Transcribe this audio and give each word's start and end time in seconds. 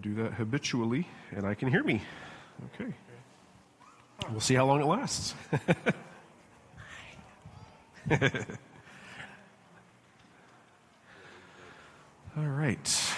Do 0.00 0.14
that 0.14 0.34
habitually, 0.34 1.06
and 1.32 1.46
I 1.46 1.54
can 1.54 1.68
hear 1.70 1.82
me. 1.82 2.02
Okay. 2.74 2.92
We'll 4.30 4.40
see 4.40 4.54
how 4.54 4.66
long 4.66 4.80
it 4.80 4.86
lasts. 4.86 5.34
All 12.36 12.44
right. 12.44 13.12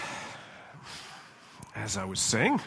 As 1.74 1.96
I 1.96 2.04
was 2.04 2.20
saying, 2.20 2.60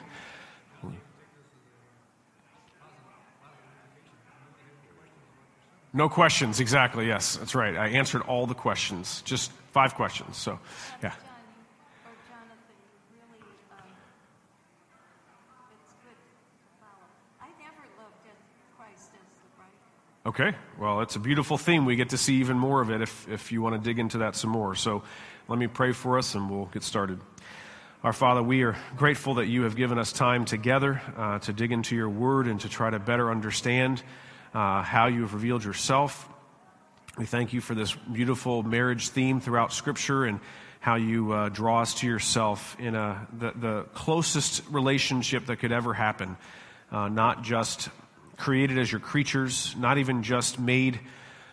no 5.93 6.09
questions, 6.09 6.59
exactly, 6.59 7.07
yes, 7.07 7.37
that's 7.37 7.55
right. 7.55 7.75
I 7.75 7.87
answered 7.89 8.23
all 8.23 8.45
the 8.47 8.55
questions, 8.55 9.21
just 9.23 9.51
five 9.71 9.95
questions, 9.95 10.37
so 10.37 10.59
yeah. 11.01 11.09
John, 11.09 11.19
or 12.05 12.13
Jonathan, 12.29 12.77
you 13.13 13.21
really, 13.29 13.53
um, 13.71 13.89
it's 15.73 15.93
good 16.01 16.17
to 16.17 16.69
follow. 16.81 17.05
I 17.41 17.49
never 17.61 17.85
looked 17.97 18.25
at 18.25 18.37
Christ 18.77 19.09
as 19.13 19.25
the 19.41 19.49
bright. 19.57 19.73
Okay, 20.25 20.55
well, 20.79 21.01
it's 21.01 21.17
a 21.17 21.19
beautiful 21.19 21.57
theme. 21.57 21.83
We 21.83 21.97
get 21.97 22.11
to 22.11 22.17
see 22.17 22.35
even 22.35 22.57
more 22.57 22.79
of 22.79 22.89
it 22.89 23.01
if, 23.01 23.27
if 23.27 23.51
you 23.51 23.61
want 23.61 23.75
to 23.75 23.81
dig 23.81 23.99
into 23.99 24.19
that 24.19 24.37
some 24.37 24.51
more. 24.51 24.73
So 24.73 25.03
let 25.49 25.59
me 25.59 25.67
pray 25.67 25.91
for 25.91 26.17
us 26.17 26.33
and 26.33 26.49
we'll 26.49 26.67
get 26.67 26.83
started. 26.83 27.19
Our 28.05 28.13
Father, 28.13 28.41
we 28.41 28.63
are 28.63 28.77
grateful 28.95 29.33
that 29.33 29.47
you 29.47 29.63
have 29.63 29.75
given 29.75 29.99
us 29.99 30.13
time 30.13 30.45
together 30.45 31.01
uh, 31.17 31.39
to 31.39 31.51
dig 31.51 31.73
into 31.73 31.97
your 31.97 32.07
word 32.07 32.47
and 32.47 32.57
to 32.61 32.69
try 32.69 32.89
to 32.89 32.99
better 32.99 33.31
understand 33.31 34.01
uh, 34.53 34.81
how 34.81 35.07
you 35.07 35.23
have 35.23 35.33
revealed 35.33 35.65
yourself. 35.65 36.29
We 37.17 37.25
thank 37.25 37.51
you 37.51 37.59
for 37.59 37.75
this 37.75 37.93
beautiful 37.93 38.63
marriage 38.63 39.09
theme 39.09 39.41
throughout 39.41 39.73
Scripture 39.73 40.23
and 40.23 40.39
how 40.79 40.95
you 40.95 41.33
uh, 41.33 41.49
draw 41.49 41.81
us 41.81 41.95
to 41.95 42.07
yourself 42.07 42.77
in 42.79 42.95
a, 42.95 43.27
the, 43.37 43.51
the 43.57 43.83
closest 43.93 44.63
relationship 44.71 45.47
that 45.47 45.57
could 45.57 45.73
ever 45.73 45.93
happen. 45.93 46.37
Uh, 46.89 47.09
not 47.09 47.43
just 47.43 47.89
created 48.37 48.77
as 48.77 48.91
your 48.91 48.99
creatures, 48.99 49.75
not 49.77 49.97
even 49.97 50.23
just 50.23 50.59
made 50.59 50.99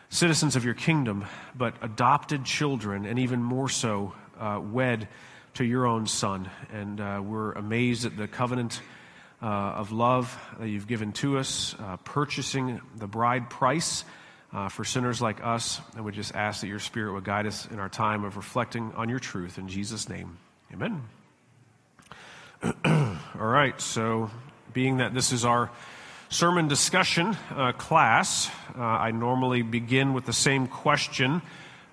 citizens 0.09 0.57
of 0.57 0.65
your 0.65 0.75
kingdom, 0.75 1.25
but 1.55 1.75
adopted 1.83 2.45
children, 2.45 3.07
and 3.07 3.19
even 3.19 3.43
more 3.43 3.69
so, 3.69 4.13
uh, 4.39 4.61
wed 4.63 5.09
to 5.55 5.65
your 5.65 5.87
own 5.87 6.07
Son. 6.07 6.51
And 6.73 7.01
uh, 7.01 7.23
we're 7.25 7.53
amazed 7.53 8.05
at 8.05 8.17
the 8.17 8.27
covenant 8.27 8.81
uh, 9.43 9.47
of 9.47 9.93
love 9.93 10.39
that 10.59 10.69
you've 10.69 10.87
given 10.87 11.13
to 11.13 11.39
us, 11.39 11.75
uh, 11.79 11.97
purchasing 11.99 12.81
the 12.97 13.07
bride 13.07 13.49
price 13.49 14.05
uh, 14.53 14.69
for 14.69 14.85
sinners 14.85 15.23
like 15.23 15.45
us. 15.45 15.81
And 15.95 16.05
we 16.05 16.13
just 16.13 16.35
ask 16.35 16.61
that 16.61 16.67
your 16.67 16.81
Spirit 16.81 17.13
would 17.15 17.25
guide 17.25 17.47
us 17.47 17.67
in 17.71 17.79
our 17.79 17.89
time 17.89 18.25
of 18.25 18.37
reflecting 18.37 18.93
on 18.97 19.09
your 19.09 19.21
truth. 19.21 19.59
In 19.59 19.69
Jesus' 19.69 20.09
name, 20.09 20.39
amen. 20.73 21.03
All 22.85 23.47
right, 23.47 23.81
so 23.81 24.31
being 24.73 24.99
that 24.99 25.15
this 25.15 25.33
is 25.33 25.45
our 25.45 25.71
sermon 26.33 26.69
discussion 26.69 27.37
uh, 27.57 27.73
class, 27.73 28.49
uh, 28.79 28.81
I 28.81 29.11
normally 29.11 29.63
begin 29.63 30.15
with 30.15 30.27
the 30.27 30.33
same 30.33 30.69
question 30.69 31.43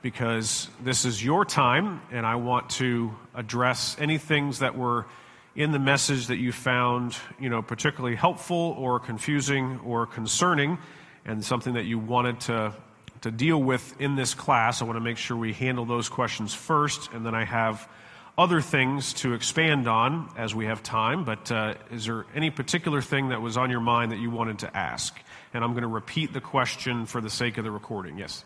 because 0.03 0.69
this 0.83 1.05
is 1.05 1.25
your 1.25 1.43
time 1.43 2.01
and 2.11 2.23
I 2.23 2.35
want 2.35 2.69
to 2.71 3.15
address 3.33 3.97
any 3.99 4.19
things 4.19 4.59
that 4.59 4.77
were 4.77 5.07
in 5.55 5.71
the 5.71 5.79
message 5.79 6.27
that 6.27 6.37
you 6.37 6.51
found, 6.51 7.17
you 7.39 7.49
know, 7.49 7.63
particularly 7.63 8.15
helpful 8.15 8.75
or 8.77 8.99
confusing 8.99 9.79
or 9.83 10.05
concerning 10.05 10.77
and 11.25 11.43
something 11.43 11.73
that 11.73 11.85
you 11.85 11.97
wanted 11.97 12.39
to, 12.41 12.73
to 13.21 13.31
deal 13.31 13.57
with 13.57 13.99
in 13.99 14.15
this 14.15 14.35
class. 14.35 14.83
I 14.83 14.85
want 14.85 14.97
to 14.97 15.03
make 15.03 15.17
sure 15.17 15.35
we 15.35 15.53
handle 15.53 15.85
those 15.85 16.09
questions 16.09 16.53
first, 16.53 17.11
and 17.11 17.25
then 17.25 17.33
I 17.33 17.43
have 17.43 17.89
other 18.37 18.61
things 18.61 19.13
to 19.13 19.33
expand 19.33 19.87
on 19.87 20.29
as 20.37 20.53
we 20.53 20.65
have 20.65 20.83
time. 20.83 21.23
But 21.23 21.51
uh, 21.51 21.73
is 21.91 22.05
there 22.05 22.25
any 22.35 22.51
particular 22.51 23.01
thing 23.01 23.29
that 23.29 23.41
was 23.41 23.57
on 23.57 23.71
your 23.71 23.79
mind 23.79 24.11
that 24.11 24.19
you 24.19 24.29
wanted 24.29 24.59
to 24.59 24.77
ask? 24.77 25.17
And 25.53 25.63
I'm 25.63 25.71
going 25.71 25.81
to 25.81 25.87
repeat 25.87 26.33
the 26.33 26.41
question 26.41 27.07
for 27.07 27.19
the 27.19 27.31
sake 27.31 27.57
of 27.57 27.63
the 27.63 27.71
recording. 27.71 28.19
Yes. 28.19 28.45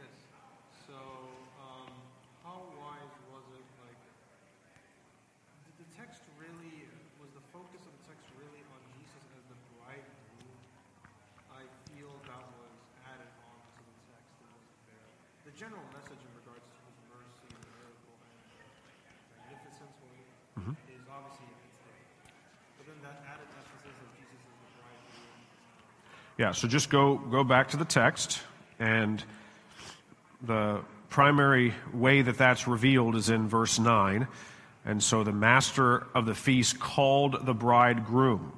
Yes. 0.00 0.08
So, 0.88 0.96
um, 1.60 1.92
how 2.40 2.64
wise 2.80 3.12
was 3.28 3.44
it? 3.52 3.66
Like, 3.84 4.00
did 5.68 5.84
the 5.84 5.90
text 6.00 6.24
really 6.40 6.88
was 7.20 7.28
the 7.36 7.44
focus 7.52 7.84
of 7.84 7.92
the 7.92 8.04
text 8.08 8.24
really 8.40 8.64
on 8.72 8.80
Jesus 8.96 9.20
as 9.36 9.44
the 9.52 9.58
bridegroom? 9.76 10.48
I 11.52 11.60
feel 11.92 12.08
that 12.24 12.40
was 12.56 12.72
added 13.04 13.28
on 13.52 13.60
to 13.60 13.82
the 13.84 13.96
text. 14.16 14.32
It 14.32 14.48
wasn't 14.48 14.80
there. 14.88 15.12
The 15.44 15.54
general 15.60 15.84
message 15.92 16.24
in 16.24 16.32
regards 16.40 16.64
to 16.64 16.78
His 16.88 16.96
mercy, 17.12 17.52
the 17.52 17.68
miracle, 17.68 18.16
and 18.16 18.32
the 18.32 18.80
magnificence 19.44 19.98
is 20.88 21.04
obviously 21.10 21.48
it's 21.52 21.80
there. 21.84 22.06
But 22.78 22.84
then 22.86 22.98
that 23.02 23.18
added 23.24 23.48
emphasis 23.50 23.96
of 23.98 24.08
Jesus 24.14 24.40
as 24.46 24.56
the 24.56 24.70
bridegroom. 24.78 25.32
Yeah, 26.38 26.52
so 26.52 26.68
just 26.68 26.90
go, 26.90 27.16
go 27.16 27.44
back 27.44 27.70
to 27.70 27.78
the 27.78 27.86
text, 27.86 28.40
and 28.78 29.22
the 30.42 30.82
primary 31.08 31.74
way 31.94 32.20
that 32.20 32.36
that's 32.36 32.68
revealed 32.68 33.16
is 33.16 33.30
in 33.30 33.48
verse 33.48 33.78
9. 33.78 34.28
And 34.84 35.02
so 35.02 35.24
the 35.24 35.32
master 35.32 36.06
of 36.14 36.26
the 36.26 36.34
feast 36.34 36.78
called 36.78 37.46
the 37.46 37.54
bridegroom. 37.54 38.52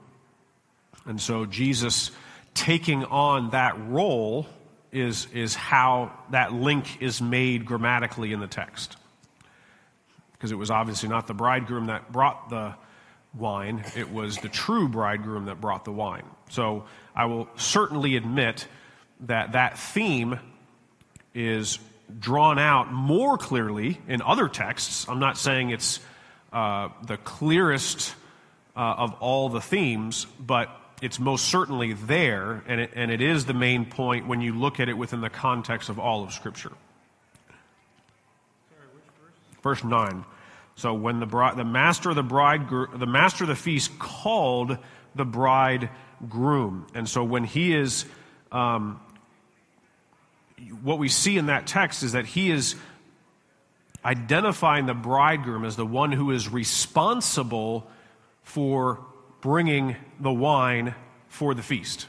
And 1.07 1.21
so 1.21 1.47
Jesus 1.47 2.11
taking 2.53 3.05
on 3.05 3.51
that 3.51 3.79
role 3.89 4.47
is, 4.91 5.29
is 5.33 5.55
how 5.55 6.13
that 6.31 6.53
link 6.53 7.01
is 7.01 7.23
made 7.23 7.65
grammatically 7.65 8.33
in 8.33 8.41
the 8.41 8.47
text. 8.47 8.97
Because 10.33 10.51
it 10.51 10.57
was 10.57 10.71
obviously 10.71 11.09
not 11.09 11.27
the 11.27 11.35
bridegroom 11.35 11.87
that 11.87 12.11
brought 12.13 12.51
the 12.51 12.75
wine, 13.35 13.85
it 13.97 14.11
was 14.11 14.39
the 14.39 14.49
true 14.49 14.89
bridegroom 14.89 15.47
that 15.47 15.61
brought 15.61 15.85
the 15.85 15.93
wine. 15.93 16.25
So 16.49 16.85
I 17.15 17.27
will 17.27 17.49
certainly 17.57 18.17
admit 18.17 18.67
that 19.21 19.53
that 19.53 19.79
theme 19.79 20.39
is 21.35 21.79
drawn 22.19 22.59
out 22.59 22.93
more 22.93 23.37
clearly 23.37 24.01
in 24.09 24.23
other 24.23 24.49
texts. 24.49 25.07
I'm 25.09 25.19
not 25.19 25.37
saying 25.37 25.71
it's 25.71 26.01
uh, 26.53 26.89
the 27.07 27.17
clearest 27.19 28.15
uh, 28.77 28.81
of 28.81 29.15
all 29.21 29.49
the 29.49 29.61
themes, 29.61 30.27
but 30.39 30.71
it's 31.03 31.21
most 31.21 31.47
certainly 31.47 31.93
there, 31.93 32.63
and 32.67 32.81
it, 32.81 32.93
and 32.95 33.11
it 33.11 33.21
is 33.21 33.45
the 33.45 33.55
main 33.55 33.85
point 33.85 34.27
when 34.27 34.41
you 34.41 34.55
look 34.55 34.81
at 34.81 34.89
it 34.89 34.95
within 34.95 35.21
the 35.21 35.31
context 35.31 35.89
of 35.89 35.99
all 35.99 36.25
of 36.25 36.33
Scripture. 36.33 36.73
Verse 39.63 39.85
9. 39.85 40.25
So 40.77 40.95
when 40.95 41.19
the, 41.19 41.27
bride, 41.27 41.57
the 41.57 41.65
master 41.65 42.11
of 42.11 42.17
the 42.17 42.23
bride, 42.23 42.69
the 42.95 43.07
master 43.07 43.45
of 43.45 43.49
the 43.49 43.57
feast 43.57 43.99
called 43.99 44.79
the 45.15 45.25
bridegroom, 46.21 46.87
and 46.95 47.09
so 47.09 47.25
when 47.25 47.45
he 47.45 47.75
is, 47.75 48.05
um, 48.53 49.01
what 50.83 50.99
we 50.99 51.09
see 51.09 51.37
in 51.37 51.47
that 51.47 51.67
text 51.67 52.03
is 52.03 52.13
that 52.13 52.27
he 52.27 52.51
is 52.51 52.75
identifying 54.05 54.87
the 54.87 54.95
bridegroom 54.95 55.65
as 55.65 55.77
the 55.77 55.87
one 55.87 56.13
who 56.13 56.31
is 56.31 56.49
responsible 56.49 57.87
for 58.43 59.01
bringing 59.41 59.97
the 60.21 60.33
wine 60.33 60.95
for 61.29 61.55
the 61.55 61.63
feast. 61.63 62.07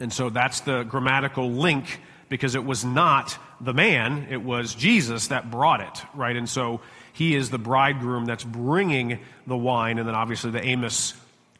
And 0.00 0.12
so 0.12 0.30
that's 0.30 0.60
the 0.60 0.82
grammatical 0.82 1.50
link 1.50 2.00
because 2.28 2.54
it 2.54 2.64
was 2.64 2.84
not 2.84 3.38
the 3.60 3.72
man, 3.72 4.26
it 4.30 4.42
was 4.42 4.74
Jesus 4.74 5.28
that 5.28 5.50
brought 5.50 5.80
it, 5.80 6.02
right? 6.14 6.36
And 6.36 6.48
so 6.48 6.80
he 7.12 7.36
is 7.36 7.50
the 7.50 7.58
bridegroom 7.58 8.26
that's 8.26 8.44
bringing 8.44 9.20
the 9.46 9.56
wine, 9.56 9.98
and 9.98 10.08
then 10.08 10.14
obviously 10.14 10.50
the 10.50 10.64
Amos 10.64 11.14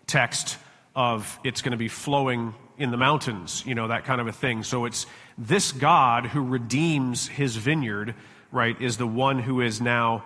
text 0.07 0.59
of 0.95 1.39
it's 1.45 1.63
going 1.63 1.73
to 1.73 1.79
be 1.79 1.89
flowing 1.89 2.55
in 2.79 2.91
the 2.91 2.97
mountains, 2.97 3.65
you 3.67 3.75
know, 3.75 3.89
that 3.89 4.05
kind 4.05 4.21
of 4.21 4.27
a 4.27 4.33
thing. 4.33 4.63
So 4.63 4.85
it's 4.85 5.07
this 5.39 5.73
God 5.73 6.27
who 6.27 6.43
redeems 6.43 7.29
his 7.29 7.57
vineyard, 7.57 8.15
right, 8.51 8.81
is 8.81 8.97
the 8.97 9.07
one 9.07 9.39
who 9.39 9.61
is 9.61 9.81
now 9.81 10.25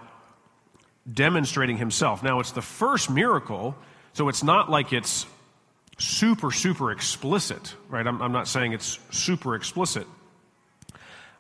demonstrating 1.11 1.77
himself. 1.77 2.23
Now, 2.23 2.41
it's 2.41 2.53
the 2.53 2.63
first 2.63 3.11
miracle, 3.11 3.77
so 4.13 4.29
it's 4.29 4.43
not 4.43 4.71
like 4.71 4.93
it's 4.93 5.27
super, 5.99 6.51
super 6.51 6.93
explicit, 6.93 7.75
right? 7.89 8.07
I'm, 8.07 8.21
I'm 8.23 8.33
not 8.33 8.49
saying 8.49 8.73
it's 8.73 8.99
super 9.11 9.55
explicit. 9.55 10.07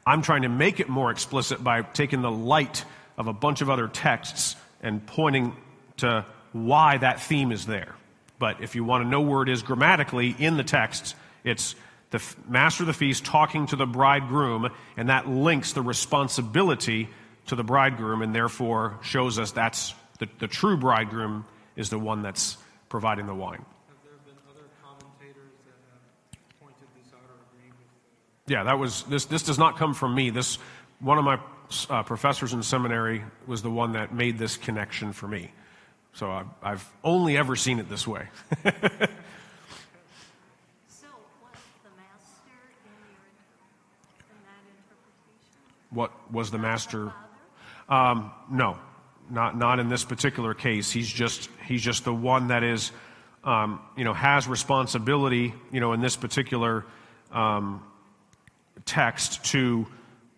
I'm 0.06 0.22
trying 0.22 0.42
to 0.42 0.48
make 0.48 0.80
it 0.80 0.88
more 0.88 1.10
explicit 1.10 1.62
by 1.62 1.82
taking 1.82 2.22
the 2.22 2.30
light 2.30 2.84
of 3.18 3.28
a 3.28 3.32
bunch 3.32 3.60
of 3.60 3.68
other 3.68 3.88
texts 3.88 4.56
and 4.82 5.06
pointing 5.06 5.54
to 5.98 6.24
why 6.52 6.96
that 6.96 7.20
theme 7.20 7.52
is 7.52 7.66
there. 7.66 7.94
But 8.38 8.62
if 8.62 8.74
you 8.74 8.84
want 8.84 9.04
to 9.04 9.08
know 9.08 9.20
where 9.20 9.42
it 9.42 9.48
is 9.48 9.62
grammatically 9.62 10.34
in 10.38 10.56
the 10.56 10.64
text, 10.64 11.16
it's 11.44 11.74
the 12.10 12.22
master 12.48 12.84
of 12.84 12.86
the 12.86 12.92
feast 12.92 13.24
talking 13.24 13.66
to 13.66 13.76
the 13.76 13.86
bridegroom, 13.86 14.70
and 14.96 15.08
that 15.08 15.28
links 15.28 15.72
the 15.72 15.82
responsibility 15.82 17.08
to 17.46 17.56
the 17.56 17.64
bridegroom 17.64 18.22
and 18.22 18.34
therefore 18.34 18.98
shows 19.02 19.38
us 19.38 19.52
that's 19.52 19.94
the, 20.18 20.28
the 20.38 20.46
true 20.46 20.76
bridegroom 20.76 21.44
is 21.76 21.90
the 21.90 21.98
one 21.98 22.22
that's 22.22 22.56
providing 22.88 23.26
the 23.26 23.34
wine. 23.34 23.64
Have 23.88 23.96
there 24.04 24.12
been 24.26 24.34
other 24.50 24.68
commentators 24.82 25.52
that 25.64 25.74
have 25.92 26.60
pointed 26.60 26.88
this 26.96 27.12
out 27.12 27.20
or 27.28 27.36
agreed 27.56 27.72
with? 27.78 28.52
Yeah, 28.52 28.64
that 28.64 28.78
was 28.78 29.04
this. 29.04 29.24
This 29.26 29.42
does 29.42 29.58
not 29.58 29.76
come 29.76 29.94
from 29.94 30.14
me. 30.14 30.30
This 30.30 30.58
one 31.00 31.18
of 31.18 31.24
my 31.24 31.38
uh, 31.88 32.02
professors 32.02 32.52
in 32.52 32.62
seminary 32.62 33.24
was 33.46 33.62
the 33.62 33.70
one 33.70 33.92
that 33.92 34.14
made 34.14 34.38
this 34.38 34.56
connection 34.56 35.12
for 35.12 35.28
me. 35.28 35.50
So 36.18 36.32
I've, 36.32 36.46
I've 36.64 36.92
only 37.04 37.36
ever 37.36 37.54
seen 37.54 37.78
it 37.78 37.88
this 37.88 38.04
way. 38.04 38.26
So 40.88 41.06
was 41.40 41.60
the 41.84 41.90
master 41.96 42.58
in 42.82 42.90
your 43.06 43.22
in 44.28 44.38
that 44.42 44.64
interpretation? 44.66 45.86
what 45.90 46.10
was 46.32 46.50
the 46.50 46.58
master? 46.58 47.12
Um, 47.88 48.32
no, 48.50 48.78
not 49.30 49.56
not 49.56 49.78
in 49.78 49.88
this 49.88 50.02
particular 50.02 50.54
case. 50.54 50.90
He's 50.90 51.08
just 51.08 51.48
he's 51.64 51.82
just 51.82 52.04
the 52.04 52.12
one 52.12 52.48
that 52.48 52.64
is, 52.64 52.90
um, 53.44 53.80
you 53.96 54.02
know, 54.02 54.12
has 54.12 54.48
responsibility. 54.48 55.54
You 55.70 55.78
know, 55.78 55.92
in 55.92 56.00
this 56.00 56.16
particular 56.16 56.84
um, 57.30 57.80
text 58.86 59.44
to, 59.52 59.86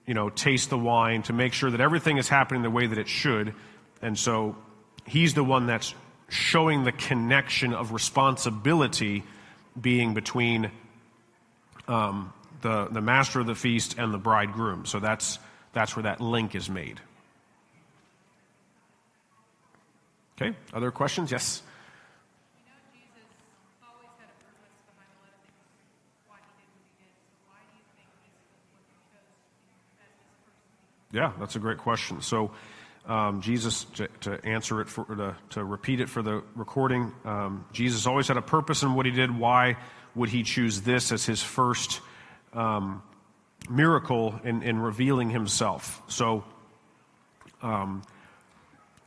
you 0.04 0.12
know, 0.12 0.28
taste 0.28 0.68
the 0.68 0.78
wine 0.78 1.22
to 1.22 1.32
make 1.32 1.54
sure 1.54 1.70
that 1.70 1.80
everything 1.80 2.18
is 2.18 2.28
happening 2.28 2.60
the 2.60 2.68
way 2.68 2.86
that 2.86 2.98
it 2.98 3.08
should, 3.08 3.54
and 4.02 4.18
so 4.18 4.56
he's 5.06 5.34
the 5.34 5.44
one 5.44 5.66
that's 5.66 5.94
showing 6.28 6.84
the 6.84 6.92
connection 6.92 7.74
of 7.74 7.92
responsibility 7.92 9.24
being 9.80 10.14
between 10.14 10.70
um, 11.88 12.32
the 12.60 12.88
the 12.90 13.00
master 13.00 13.40
of 13.40 13.46
the 13.46 13.54
feast 13.54 13.96
and 13.98 14.12
the 14.12 14.18
bridegroom. 14.18 14.84
So 14.84 15.00
that's 15.00 15.38
that's 15.72 15.96
where 15.96 16.04
that 16.04 16.20
link 16.20 16.54
is 16.54 16.70
made. 16.70 17.00
Okay, 20.40 20.56
other 20.72 20.90
questions? 20.90 21.30
Yes. 21.30 21.62
Yeah, 31.12 31.32
that's 31.40 31.56
a 31.56 31.58
great 31.58 31.78
question. 31.78 32.22
So, 32.22 32.52
um, 33.06 33.40
Jesus, 33.40 33.84
to, 33.96 34.08
to 34.20 34.44
answer 34.44 34.80
it, 34.80 34.88
for, 34.88 35.04
to, 35.04 35.36
to 35.50 35.64
repeat 35.64 36.00
it 36.00 36.08
for 36.08 36.22
the 36.22 36.42
recording, 36.54 37.12
um, 37.24 37.64
Jesus 37.72 38.06
always 38.06 38.28
had 38.28 38.36
a 38.36 38.42
purpose 38.42 38.82
in 38.82 38.94
what 38.94 39.06
he 39.06 39.12
did. 39.12 39.36
Why 39.36 39.76
would 40.14 40.28
he 40.28 40.42
choose 40.42 40.82
this 40.82 41.12
as 41.12 41.24
his 41.24 41.42
first 41.42 42.00
um, 42.52 43.02
miracle 43.68 44.38
in, 44.44 44.62
in 44.62 44.78
revealing 44.78 45.30
himself? 45.30 46.02
So, 46.08 46.44
um, 47.62 48.02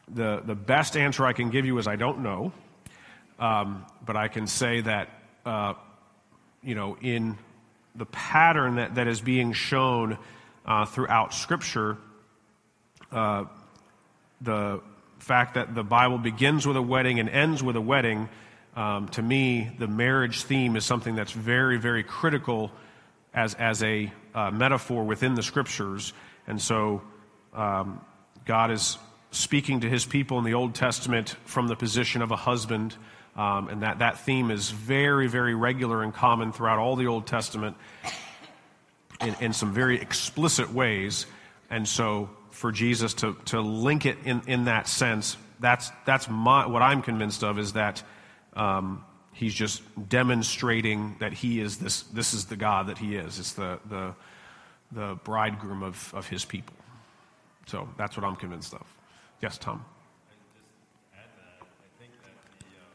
the, 0.08 0.42
the 0.46 0.56
best 0.56 0.98
answer 0.98 1.26
I 1.26 1.34
can 1.34 1.50
give 1.50 1.66
you 1.66 1.78
is 1.78 1.88
I 1.88 1.96
don't 1.96 2.20
know. 2.20 2.52
Um, 3.40 3.86
but 4.06 4.16
I 4.16 4.28
can 4.28 4.48
say 4.48 4.82
that, 4.82 5.10
uh, 5.46 5.74
you 6.62 6.76
know, 6.76 6.98
in 7.02 7.38
the 7.96 8.06
pattern 8.06 8.76
that, 8.76 8.96
that 8.96 9.08
is 9.08 9.22
being 9.22 9.54
shown 9.54 10.18
uh, 10.66 10.86
throughout 10.86 11.34
Scripture, 11.34 11.98
uh, 13.12 13.46
the 14.44 14.82
fact 15.20 15.54
that 15.56 15.74
the 15.74 15.84
Bible 15.84 16.18
begins 16.18 16.68
with 16.68 16.76
a 16.78 16.82
wedding 16.82 17.20
and 17.20 17.30
ends 17.30 17.64
with 17.64 17.76
a 17.76 17.82
wedding, 17.82 18.30
um, 18.76 19.08
to 19.10 19.22
me, 19.22 19.72
the 19.80 19.88
marriage 19.88 20.44
theme 20.44 20.76
is 20.76 20.86
something 20.86 21.16
that's 21.16 21.32
very, 21.32 21.78
very 21.78 22.04
critical 22.04 22.72
as, 23.34 23.54
as 23.56 23.82
a 23.84 24.12
uh, 24.36 24.52
metaphor 24.52 25.04
within 25.04 25.36
the 25.36 25.44
Scriptures. 25.44 26.14
And 26.48 26.62
so 26.62 27.02
um, 27.54 28.02
God 28.46 28.72
is 28.72 28.98
speaking 29.32 29.82
to 29.82 29.90
his 29.90 30.06
people 30.06 30.38
in 30.40 30.44
the 30.44 30.54
Old 30.54 30.76
Testament 30.76 31.36
from 31.46 31.68
the 31.68 31.76
position 31.76 32.22
of 32.22 32.32
a 32.32 32.36
husband. 32.36 32.96
Um, 33.36 33.70
and 33.70 33.82
that, 33.82 34.00
that 34.00 34.20
theme 34.20 34.52
is 34.52 34.70
very, 34.70 35.28
very 35.28 35.56
regular 35.56 36.04
and 36.04 36.14
common 36.14 36.52
throughout 36.52 36.80
all 36.80 36.96
the 36.96 37.08
Old 37.08 37.26
Testament 37.26 37.78
in, 39.22 39.36
in 39.40 39.54
some 39.54 39.74
very 39.74 40.00
explicit 40.00 40.72
ways. 40.72 41.26
And 41.70 41.88
so 41.88 42.30
for 42.54 42.72
Jesus 42.72 43.14
to, 43.16 43.36
to 43.46 43.62
link 43.62 44.06
it 44.06 44.18
in, 44.26 44.42
in 44.48 44.66
that 44.66 44.88
sense, 44.88 45.38
that's, 45.60 45.92
that's 46.06 46.30
my, 46.30 46.66
what 46.66 46.82
I'm 46.82 47.02
convinced 47.02 47.44
of 47.44 47.60
is 47.60 47.74
that 47.74 48.04
um, 48.56 49.04
he's 49.34 49.54
just 49.54 49.82
demonstrating 50.10 51.16
that 51.20 51.34
he 51.34 51.60
is 51.60 51.78
this, 51.78 52.04
this 52.04 52.34
is 52.34 52.46
the 52.46 52.56
God 52.56 52.88
that 52.88 52.98
he 52.98 53.16
is. 53.16 53.40
It's 53.40 53.54
the, 53.54 53.80
the, 53.90 54.14
the 54.92 55.20
bridegroom 55.24 55.84
of, 55.84 56.14
of 56.14 56.28
his 56.28 56.46
people. 56.46 56.76
So 57.66 57.90
that's 57.98 58.16
what 58.16 58.26
I'm 58.26 58.36
convinced 58.36 58.74
of. 58.74 58.86
Yes, 59.42 59.58
Tom. 59.58 59.84
add 61.16 61.32
that, 61.40 61.64
I 61.64 61.90
think 62.00 62.12
that 62.22 62.36
the, 62.60 62.68
um, 62.78 62.94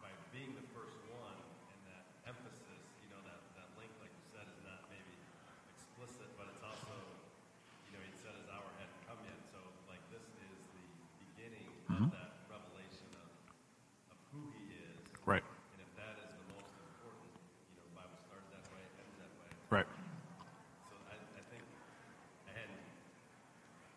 by 0.00 0.12
being 0.30 0.54
the 0.54 0.66
first 0.76 0.96
one 1.08 1.40
and 1.72 1.80
that 1.90 2.04
emphasis, 2.28 2.84
you 3.02 3.10
know, 3.10 3.20
that, 3.26 3.40
that 3.58 3.68
link, 3.80 3.90
like 3.98 4.12
you 4.12 4.24
said, 4.30 4.46
is 4.46 4.60
not 4.62 4.84
maybe 4.92 5.12
explicit, 5.74 6.28
but 6.36 6.52
it's 6.52 6.62
also, 6.62 6.94
you 7.88 7.96
know, 7.96 8.02
he 8.04 8.12
said 8.20 8.36
his 8.38 8.48
hour 8.52 8.68
hadn't 8.78 9.02
come 9.08 9.18
yet. 9.24 9.40
So, 9.52 9.60
like, 9.88 10.04
this 10.12 10.22
is 10.22 10.54
the 10.72 10.84
of 11.90 12.10
that 12.14 12.32
revelation 12.46 13.08
of, 13.18 13.28
of 14.14 14.18
who 14.30 14.42
he 14.54 14.70
is. 14.78 14.94
Right. 15.26 15.42
And 15.74 15.80
if 15.82 15.90
that 15.98 16.14
is 16.22 16.30
the 16.38 16.46
most 16.54 16.70
important, 16.70 17.30
you 17.74 17.82
know, 17.82 17.86
the 17.90 17.96
Bible 17.98 18.18
started 18.30 18.46
that 18.54 18.64
way, 18.70 18.82
ends 19.00 19.16
that 19.18 19.32
way. 19.42 19.50
Right. 19.74 19.88
So 20.86 20.94
I, 21.10 21.18
I 21.18 21.42
think 21.50 21.62
I 22.46 22.52
hadn't 22.54 22.84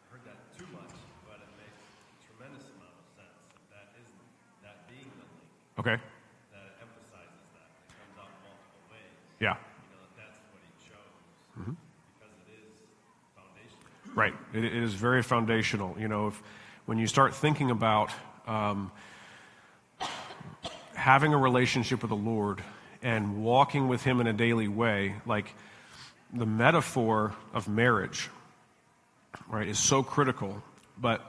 heard 0.09 0.23
that 0.25 0.39
too 0.57 0.65
much, 0.73 0.93
but 1.25 1.37
it 1.41 1.51
makes 1.61 1.77
a 1.85 2.17
tremendous 2.25 2.65
amount 2.73 2.97
of 2.97 3.05
sense. 3.13 3.37
If 3.53 3.65
that 3.69 3.93
is 4.01 4.09
that 4.65 4.89
being 4.89 5.09
the 5.21 5.27
link, 5.29 5.49
Okay. 5.81 5.97
that 6.49 6.81
emphasizes 6.81 7.45
that. 7.53 7.69
It 7.89 7.93
comes 7.93 8.15
out 8.17 8.33
multiple 8.41 8.83
ways. 8.89 9.13
Yeah. 9.37 9.57
You 9.85 9.93
know, 9.93 10.05
that's 10.17 10.41
what 10.49 10.61
he 10.65 10.71
chose 10.81 11.13
because 12.17 12.33
it 12.41 12.57
is 12.57 12.73
foundational. 13.37 13.85
Right. 14.17 14.33
It, 14.53 14.65
it 14.65 14.81
is 14.81 14.93
very 14.97 15.21
foundational. 15.21 15.93
You 15.97 16.09
know, 16.09 16.27
if, 16.33 16.41
when 16.85 16.97
you 16.97 17.07
start 17.07 17.33
thinking 17.33 17.71
about 17.71 18.11
um, 18.45 18.91
having 20.93 21.33
a 21.33 21.37
relationship 21.37 22.01
with 22.01 22.09
the 22.09 22.15
Lord 22.15 22.61
and 23.01 23.43
walking 23.43 23.87
with 23.87 24.03
Him 24.03 24.19
in 24.19 24.27
a 24.27 24.33
daily 24.33 24.67
way, 24.67 25.15
like 25.25 25.53
the 26.33 26.45
metaphor 26.45 27.33
of 27.53 27.67
marriage, 27.67 28.29
right, 29.47 29.67
is 29.67 29.79
so 29.79 30.03
critical. 30.03 30.61
But 30.97 31.21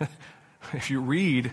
if 0.72 0.90
you 0.90 1.00
read 1.00 1.52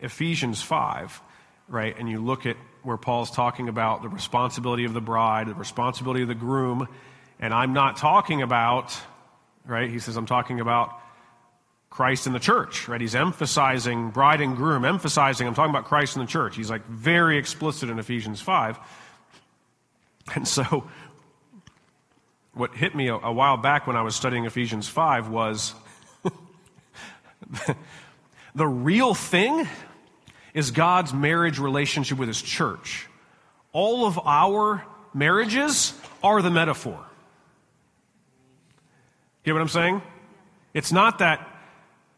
Ephesians 0.00 0.60
5, 0.60 1.20
right, 1.68 1.96
and 1.98 2.08
you 2.08 2.20
look 2.20 2.46
at 2.46 2.56
where 2.82 2.96
Paul's 2.96 3.30
talking 3.30 3.68
about 3.68 4.02
the 4.02 4.08
responsibility 4.08 4.84
of 4.84 4.94
the 4.94 5.00
bride, 5.00 5.48
the 5.48 5.54
responsibility 5.54 6.22
of 6.22 6.28
the 6.28 6.34
groom, 6.34 6.88
and 7.38 7.54
I'm 7.54 7.74
not 7.74 7.96
talking 7.96 8.42
about, 8.42 8.96
right, 9.66 9.88
he 9.88 9.98
says, 9.98 10.16
I'm 10.16 10.26
talking 10.26 10.60
about 10.60 11.00
Christ 11.96 12.26
in 12.26 12.34
the 12.34 12.38
church, 12.38 12.88
right? 12.88 13.00
He's 13.00 13.14
emphasizing 13.14 14.10
bride 14.10 14.42
and 14.42 14.54
groom, 14.54 14.84
emphasizing, 14.84 15.46
I'm 15.46 15.54
talking 15.54 15.70
about 15.70 15.86
Christ 15.86 16.14
in 16.14 16.20
the 16.20 16.28
church. 16.28 16.54
He's 16.54 16.68
like 16.68 16.84
very 16.84 17.38
explicit 17.38 17.88
in 17.88 17.98
Ephesians 17.98 18.38
5. 18.38 18.78
And 20.34 20.46
so, 20.46 20.86
what 22.52 22.74
hit 22.74 22.94
me 22.94 23.08
a, 23.08 23.14
a 23.14 23.32
while 23.32 23.56
back 23.56 23.86
when 23.86 23.96
I 23.96 24.02
was 24.02 24.14
studying 24.14 24.44
Ephesians 24.44 24.86
5 24.86 25.30
was 25.30 25.74
the 28.54 28.66
real 28.66 29.14
thing 29.14 29.66
is 30.52 30.72
God's 30.72 31.14
marriage 31.14 31.58
relationship 31.58 32.18
with 32.18 32.28
his 32.28 32.42
church. 32.42 33.08
All 33.72 34.04
of 34.04 34.18
our 34.18 34.84
marriages 35.14 35.94
are 36.22 36.42
the 36.42 36.50
metaphor. 36.50 37.02
You 39.44 39.54
know 39.54 39.54
what 39.54 39.62
I'm 39.62 39.68
saying? 39.70 40.02
It's 40.74 40.92
not 40.92 41.20
that, 41.20 41.55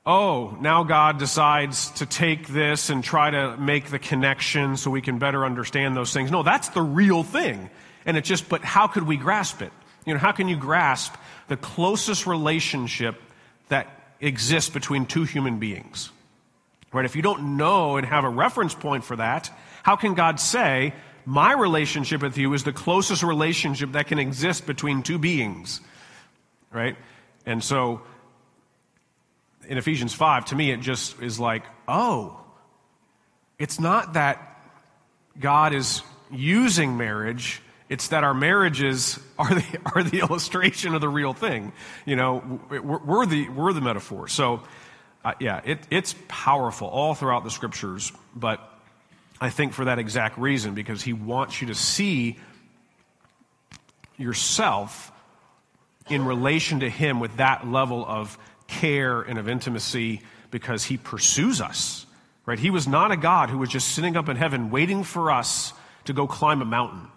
oh, 0.08 0.56
now 0.58 0.84
God 0.84 1.18
decides 1.18 1.90
to 1.92 2.06
take 2.06 2.48
this 2.48 2.88
and 2.88 3.04
try 3.04 3.30
to 3.30 3.58
make 3.58 3.90
the 3.90 3.98
connection 3.98 4.78
so 4.78 4.90
we 4.90 5.02
can 5.02 5.18
better 5.18 5.44
understand 5.44 5.94
those 5.94 6.14
things. 6.14 6.30
No, 6.30 6.42
that's 6.42 6.70
the 6.70 6.80
real 6.80 7.22
thing. 7.22 7.68
And 8.06 8.16
it 8.16 8.24
just, 8.24 8.48
but 8.48 8.64
how 8.64 8.86
could 8.86 9.02
we 9.02 9.18
grasp 9.18 9.60
it? 9.60 9.70
You 10.06 10.14
know, 10.14 10.18
how 10.18 10.32
can 10.32 10.48
you 10.48 10.56
grasp 10.56 11.14
the 11.48 11.58
closest 11.58 12.26
relationship 12.26 13.20
that 13.68 13.86
exists 14.18 14.70
between 14.70 15.04
two 15.04 15.24
human 15.24 15.58
beings? 15.58 16.10
Right? 16.90 17.04
If 17.04 17.14
you 17.14 17.20
don't 17.20 17.58
know 17.58 17.98
and 17.98 18.06
have 18.06 18.24
a 18.24 18.30
reference 18.30 18.74
point 18.74 19.04
for 19.04 19.16
that, 19.16 19.50
how 19.82 19.96
can 19.96 20.14
God 20.14 20.40
say, 20.40 20.94
my 21.26 21.52
relationship 21.52 22.22
with 22.22 22.38
you 22.38 22.54
is 22.54 22.64
the 22.64 22.72
closest 22.72 23.22
relationship 23.22 23.92
that 23.92 24.06
can 24.06 24.18
exist 24.18 24.66
between 24.66 25.02
two 25.02 25.18
beings? 25.18 25.82
Right? 26.72 26.96
And 27.44 27.62
so, 27.62 28.00
in 29.68 29.76
Ephesians 29.76 30.14
5, 30.14 30.46
to 30.46 30.56
me, 30.56 30.70
it 30.70 30.80
just 30.80 31.20
is 31.20 31.38
like, 31.38 31.62
oh, 31.86 32.40
it's 33.58 33.78
not 33.78 34.14
that 34.14 34.60
God 35.38 35.74
is 35.74 36.02
using 36.32 36.96
marriage, 36.96 37.60
it's 37.90 38.08
that 38.08 38.24
our 38.24 38.32
marriages 38.32 39.20
are 39.38 39.54
the, 39.54 39.78
are 39.94 40.02
the 40.02 40.20
illustration 40.20 40.94
of 40.94 41.02
the 41.02 41.08
real 41.08 41.34
thing. 41.34 41.72
You 42.06 42.16
know, 42.16 42.60
we're, 42.70 43.26
the, 43.26 43.48
we're 43.50 43.74
the 43.74 43.82
metaphor. 43.82 44.26
So, 44.26 44.62
uh, 45.22 45.34
yeah, 45.38 45.60
it, 45.64 45.80
it's 45.90 46.14
powerful 46.28 46.88
all 46.88 47.14
throughout 47.14 47.44
the 47.44 47.50
scriptures, 47.50 48.10
but 48.34 48.60
I 49.40 49.50
think 49.50 49.74
for 49.74 49.84
that 49.84 49.98
exact 49.98 50.38
reason, 50.38 50.74
because 50.74 51.02
he 51.02 51.12
wants 51.12 51.60
you 51.60 51.68
to 51.68 51.74
see 51.74 52.38
yourself 54.16 55.12
in 56.08 56.24
relation 56.24 56.80
to 56.80 56.88
him 56.88 57.20
with 57.20 57.36
that 57.36 57.68
level 57.68 58.04
of 58.06 58.38
care 58.68 59.22
and 59.22 59.38
of 59.38 59.48
intimacy 59.48 60.22
because 60.50 60.84
he 60.84 60.96
pursues 60.96 61.60
us, 61.60 62.06
right? 62.46 62.58
He 62.58 62.70
was 62.70 62.86
not 62.86 63.10
a 63.10 63.16
God 63.16 63.50
who 63.50 63.58
was 63.58 63.68
just 63.68 63.88
sitting 63.88 64.16
up 64.16 64.28
in 64.28 64.36
heaven 64.36 64.70
waiting 64.70 65.02
for 65.02 65.32
us 65.32 65.72
to 66.04 66.12
go 66.12 66.26
climb 66.26 66.62
a 66.62 66.64
mountain, 66.64 67.08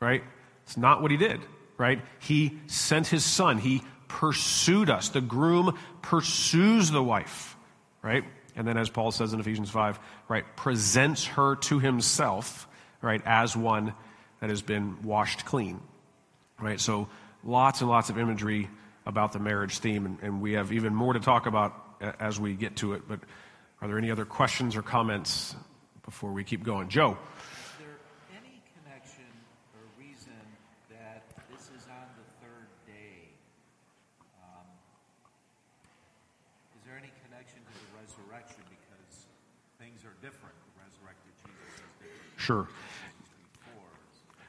right? 0.00 0.24
It's 0.64 0.76
not 0.76 1.00
what 1.00 1.10
he 1.10 1.16
did, 1.16 1.40
right? 1.78 2.00
He 2.18 2.58
sent 2.66 3.06
his 3.06 3.24
son. 3.24 3.58
He 3.58 3.82
pursued 4.08 4.90
us. 4.90 5.10
The 5.10 5.20
groom 5.20 5.78
pursues 6.02 6.90
the 6.90 7.02
wife, 7.02 7.56
right? 8.02 8.24
And 8.56 8.66
then, 8.66 8.78
as 8.78 8.88
Paul 8.88 9.12
says 9.12 9.32
in 9.32 9.40
Ephesians 9.40 9.70
5, 9.70 10.00
right, 10.28 10.44
presents 10.56 11.26
her 11.26 11.56
to 11.56 11.78
himself, 11.78 12.66
right, 13.02 13.20
as 13.24 13.54
one 13.56 13.92
that 14.40 14.48
has 14.50 14.62
been 14.62 15.02
washed 15.02 15.44
clean, 15.44 15.80
right? 16.60 16.80
So, 16.80 17.08
lots 17.44 17.82
and 17.82 17.90
lots 17.90 18.08
of 18.08 18.18
imagery 18.18 18.68
about 19.06 19.32
the 19.32 19.38
marriage 19.38 19.78
theme, 19.78 20.04
and, 20.04 20.18
and 20.20 20.40
we 20.42 20.52
have 20.52 20.72
even 20.72 20.94
more 20.94 21.12
to 21.12 21.20
talk 21.20 21.46
about 21.46 21.72
as 22.20 22.38
we 22.38 22.54
get 22.54 22.76
to 22.76 22.92
it. 22.94 23.02
But 23.08 23.20
are 23.80 23.88
there 23.88 23.98
any 23.98 24.10
other 24.10 24.24
questions 24.24 24.76
or 24.76 24.82
comments 24.82 25.54
before 26.04 26.32
we 26.32 26.44
keep 26.44 26.64
going? 26.64 26.88
Joe? 26.88 27.16
Is 27.16 27.86
there 27.86 27.96
any 28.34 28.60
connection 28.82 29.30
or 29.78 29.86
reason 29.96 30.34
that 30.90 31.22
this 31.48 31.70
is 31.70 31.86
there 31.86 31.86
any 31.86 31.86
connection 31.86 31.86
or 31.86 31.86
reason 31.86 31.86
that 31.86 31.86
this 31.86 31.86
is 31.86 31.86
on 31.86 32.08
the 32.18 32.26
third 32.42 32.68
day? 32.84 33.30
Um, 34.42 34.66
is 36.74 36.82
there 36.82 36.98
any 36.98 37.12
connection 37.24 37.62
to 37.62 37.72
the 37.78 37.88
resurrection 37.94 38.60
because 38.66 39.30
things 39.78 40.02
are 40.02 40.18
different? 40.18 40.58
The 40.74 40.82
resurrected 40.82 41.30
Jesus 41.46 41.78
is 41.78 41.94
different 42.02 42.42
Sure. 42.42 42.66
than 42.66 43.14
before. 43.54 43.92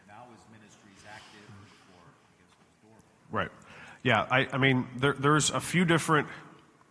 Now 0.10 0.26
his 0.34 0.42
ministry 0.50 0.92
is 0.98 1.04
active. 1.06 1.46
Before, 1.46 2.10
I 2.10 2.32
guess, 2.42 2.52
it 2.54 2.64
was 2.64 2.78
dormant. 2.82 3.06
Right. 3.32 3.52
Yeah, 4.04 4.26
I, 4.30 4.48
I 4.52 4.58
mean, 4.58 4.88
there, 4.96 5.14
there's 5.14 5.50
a 5.50 5.60
few 5.60 5.86
different 5.86 6.28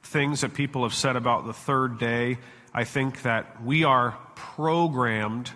things 0.03 0.43
that 0.43 0.55
people 0.55 0.83
have 0.83 0.95
said 0.95 1.17
about 1.17 1.47
the 1.47 1.53
third 1.53 1.99
day. 1.99 2.39
I 2.73 2.85
think 2.85 3.23
that 3.23 3.63
we 3.63 3.85
are 3.85 4.17
programmed 4.35 5.51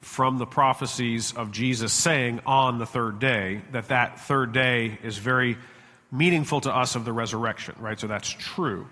from 0.00 0.38
the 0.38 0.46
prophecies 0.46 1.32
of 1.32 1.50
Jesus 1.50 1.92
saying 1.92 2.40
on 2.46 2.78
the 2.78 2.86
third 2.86 3.18
day 3.18 3.62
that 3.72 3.88
that 3.88 4.20
third 4.20 4.52
day 4.52 4.98
is 5.02 5.18
very 5.18 5.58
meaningful 6.10 6.60
to 6.60 6.74
us 6.74 6.94
of 6.94 7.04
the 7.04 7.12
resurrection, 7.12 7.74
right? 7.78 7.98
So 7.98 8.06
that's 8.06 8.28
true. 8.28 8.86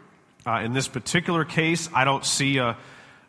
Uh, 0.46 0.60
in 0.60 0.72
this 0.72 0.88
particular 0.88 1.44
case, 1.44 1.88
I 1.94 2.04
don't 2.04 2.24
see 2.24 2.58
a, 2.58 2.76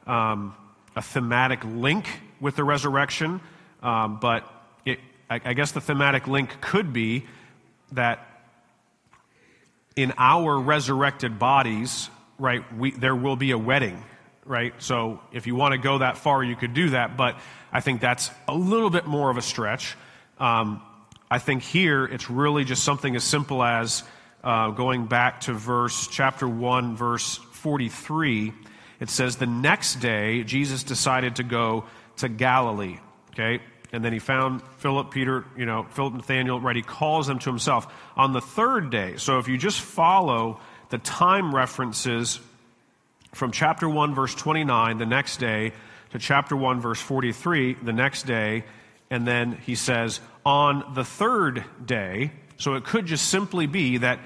um, 0.05 0.55
a 0.95 1.01
thematic 1.01 1.63
link 1.63 2.07
with 2.39 2.55
the 2.55 2.63
resurrection, 2.63 3.41
um, 3.81 4.19
but 4.19 4.51
it, 4.85 4.99
I, 5.29 5.41
I 5.43 5.53
guess 5.53 5.71
the 5.71 5.81
thematic 5.81 6.27
link 6.27 6.59
could 6.61 6.93
be 6.93 7.25
that 7.93 8.26
in 9.97 10.13
our 10.17 10.57
resurrected 10.57 11.39
bodies, 11.39 12.09
right, 12.37 12.63
we, 12.77 12.91
there 12.91 13.15
will 13.15 13.35
be 13.35 13.51
a 13.51 13.57
wedding, 13.57 14.01
right? 14.45 14.73
So 14.77 15.19
if 15.33 15.47
you 15.47 15.55
want 15.55 15.73
to 15.73 15.79
go 15.79 15.97
that 15.97 16.17
far, 16.17 16.43
you 16.43 16.55
could 16.55 16.75
do 16.75 16.91
that, 16.91 17.17
but 17.17 17.37
I 17.73 17.81
think 17.81 17.99
that's 17.99 18.29
a 18.47 18.53
little 18.53 18.91
bit 18.91 19.07
more 19.07 19.29
of 19.31 19.37
a 19.37 19.41
stretch. 19.41 19.97
Um, 20.39 20.83
I 21.29 21.39
think 21.39 21.63
here 21.63 22.05
it's 22.05 22.29
really 22.29 22.63
just 22.63 22.83
something 22.83 23.15
as 23.15 23.23
simple 23.23 23.63
as 23.63 24.03
uh, 24.43 24.69
going 24.69 25.07
back 25.07 25.41
to 25.41 25.53
verse 25.53 26.07
chapter 26.07 26.47
1, 26.47 26.95
verse 26.95 27.35
43. 27.35 28.53
It 28.99 29.09
says, 29.09 29.37
The 29.37 29.47
next 29.47 29.95
day, 29.95 30.43
Jesus 30.43 30.83
decided 30.83 31.37
to 31.37 31.43
go 31.43 31.85
to 32.17 32.29
Galilee, 32.29 32.99
okay? 33.31 33.63
And 33.93 34.03
then 34.03 34.11
he 34.11 34.19
found 34.19 34.61
Philip, 34.77 35.11
Peter, 35.11 35.45
you 35.55 35.65
know, 35.65 35.83
Philip, 35.91 36.13
Nathaniel, 36.13 36.59
right? 36.59 36.75
He 36.75 36.81
calls 36.81 37.27
them 37.27 37.39
to 37.39 37.49
himself. 37.49 37.87
On 38.15 38.33
the 38.33 38.41
third 38.41 38.89
day, 38.89 39.15
so 39.17 39.39
if 39.39 39.47
you 39.47 39.57
just 39.57 39.79
follow 39.79 40.59
the 40.89 40.97
time 40.97 41.55
references 41.55 42.39
from 43.33 43.51
chapter 43.51 43.87
1, 43.87 44.13
verse 44.15 44.35
29, 44.35 44.97
the 44.97 45.05
next 45.05 45.37
day, 45.37 45.73
to 46.11 46.19
chapter 46.19 46.55
1, 46.55 46.81
verse 46.81 46.99
43, 46.99 47.75
the 47.75 47.93
next 47.93 48.23
day, 48.23 48.63
and 49.09 49.27
then 49.27 49.53
he 49.53 49.75
says, 49.75 50.19
on 50.45 50.93
the 50.93 51.03
third 51.03 51.63
day, 51.85 52.31
so 52.57 52.75
it 52.75 52.83
could 52.83 53.05
just 53.05 53.29
simply 53.29 53.67
be 53.67 53.97
that 53.97 54.19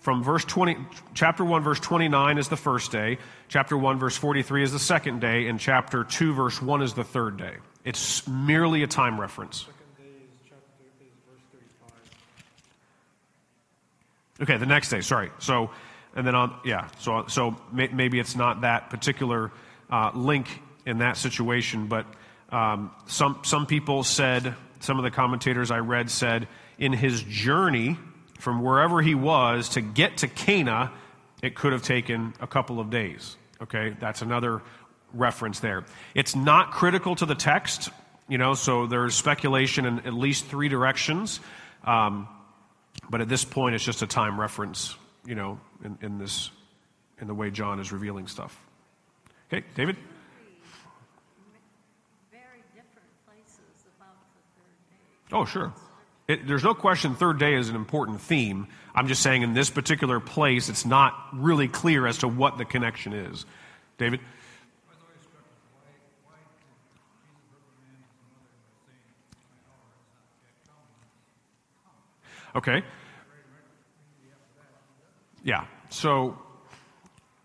from 0.00 0.22
verse 0.22 0.44
20, 0.44 0.76
chapter 1.14 1.44
1, 1.44 1.62
verse 1.62 1.80
29 1.80 2.38
is 2.38 2.48
the 2.48 2.56
first 2.56 2.90
day, 2.90 3.18
chapter 3.48 3.76
1, 3.76 3.98
verse 3.98 4.16
43 4.16 4.62
is 4.62 4.72
the 4.72 4.78
second 4.78 5.20
day, 5.20 5.46
and 5.46 5.60
chapter 5.60 6.04
2, 6.04 6.32
verse 6.32 6.60
1 6.60 6.82
is 6.82 6.94
the 6.94 7.04
third 7.04 7.36
day. 7.36 7.56
It's 7.90 8.24
merely 8.28 8.84
a 8.84 8.86
time 8.86 9.20
reference. 9.20 9.62
Second 9.62 9.74
day 9.98 10.04
is 10.22 10.38
chapter 10.48 10.84
is 11.00 11.10
verse 11.28 11.42
35. 14.38 14.42
Okay, 14.42 14.56
the 14.58 14.66
next 14.66 14.90
day. 14.90 15.00
Sorry. 15.00 15.32
So, 15.40 15.72
and 16.14 16.24
then 16.24 16.36
on, 16.36 16.54
yeah. 16.64 16.86
So, 17.00 17.24
so 17.26 17.56
may, 17.72 17.88
maybe 17.88 18.20
it's 18.20 18.36
not 18.36 18.60
that 18.60 18.90
particular 18.90 19.50
uh, 19.90 20.12
link 20.14 20.46
in 20.86 20.98
that 20.98 21.16
situation, 21.16 21.88
but 21.88 22.06
um, 22.50 22.92
some 23.06 23.40
some 23.42 23.66
people 23.66 24.04
said, 24.04 24.54
some 24.78 24.98
of 24.98 25.02
the 25.02 25.10
commentators 25.10 25.72
I 25.72 25.78
read 25.78 26.12
said, 26.12 26.46
in 26.78 26.92
his 26.92 27.24
journey 27.24 27.98
from 28.38 28.62
wherever 28.62 29.02
he 29.02 29.16
was 29.16 29.70
to 29.70 29.80
get 29.80 30.18
to 30.18 30.28
Cana, 30.28 30.92
it 31.42 31.56
could 31.56 31.72
have 31.72 31.82
taken 31.82 32.34
a 32.38 32.46
couple 32.46 32.78
of 32.78 32.88
days. 32.88 33.36
Okay, 33.60 33.96
that's 33.98 34.22
another 34.22 34.62
reference 35.12 35.60
there. 35.60 35.84
It's 36.14 36.36
not 36.36 36.72
critical 36.72 37.16
to 37.16 37.26
the 37.26 37.34
text, 37.34 37.90
you 38.28 38.38
know. 38.38 38.54
So 38.54 38.86
there's 38.86 39.14
speculation 39.14 39.86
in 39.86 40.00
at 40.00 40.14
least 40.14 40.46
three 40.46 40.68
directions. 40.68 41.40
Um, 41.84 42.28
but 43.08 43.20
at 43.20 43.28
this 43.28 43.44
point, 43.44 43.74
it's 43.74 43.84
just 43.84 44.02
a 44.02 44.06
time 44.06 44.38
reference, 44.38 44.96
you 45.24 45.34
know, 45.34 45.60
in, 45.84 45.98
in 46.02 46.18
this, 46.18 46.50
in 47.20 47.26
the 47.26 47.34
way 47.34 47.50
John 47.50 47.80
is 47.80 47.92
revealing 47.92 48.26
stuff. 48.26 48.60
Okay, 49.52 49.64
David? 49.74 49.96
Oh, 55.32 55.44
sure. 55.44 55.72
It, 56.26 56.46
there's 56.46 56.64
no 56.64 56.74
question 56.74 57.14
third 57.14 57.38
day 57.38 57.54
is 57.54 57.68
an 57.68 57.76
important 57.76 58.20
theme. 58.20 58.66
I'm 58.94 59.06
just 59.06 59.22
saying 59.22 59.42
in 59.42 59.54
this 59.54 59.70
particular 59.70 60.18
place, 60.20 60.68
it's 60.68 60.84
not 60.84 61.14
really 61.32 61.68
clear 61.68 62.06
as 62.06 62.18
to 62.18 62.28
what 62.28 62.58
the 62.58 62.64
connection 62.64 63.12
is. 63.12 63.46
David? 63.98 64.20
I 64.20 64.24
was 64.88 64.98
always 65.02 65.20
struck 65.22 65.44
with 65.46 65.58
why, 65.70 65.90
why 66.26 66.38
did 66.38 66.58
Jesus 66.66 67.46
reprimand 67.50 68.02
his 68.02 68.14
mother 68.26 68.50
by 68.50 68.74
saying, 68.90 69.14
My 69.30 69.46
hour 69.70 69.86
has 69.90 70.10
not 70.18 70.34
yet 70.42 70.54
come? 70.66 70.82
Okay. 72.54 72.82
Yeah. 75.44 75.64
So, 75.88 76.38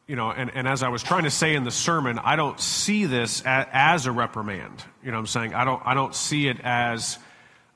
you 0.07 0.15
know, 0.15 0.31
and, 0.31 0.51
and 0.53 0.67
as 0.67 0.83
I 0.83 0.89
was 0.89 1.03
trying 1.03 1.24
to 1.24 1.31
say 1.31 1.55
in 1.55 1.63
the 1.63 1.71
sermon, 1.71 2.19
I 2.19 2.35
don't 2.35 2.59
see 2.59 3.05
this 3.05 3.41
a, 3.41 3.67
as 3.71 4.05
a 4.05 4.12
reprimand. 4.12 4.83
You 5.03 5.12
know 5.12 5.17
I'm 5.17 5.27
saying? 5.27 5.53
I 5.53 5.65
don't, 5.65 5.81
I 5.85 5.93
don't 5.93 6.13
see 6.13 6.47
it 6.47 6.59
as 6.62 7.17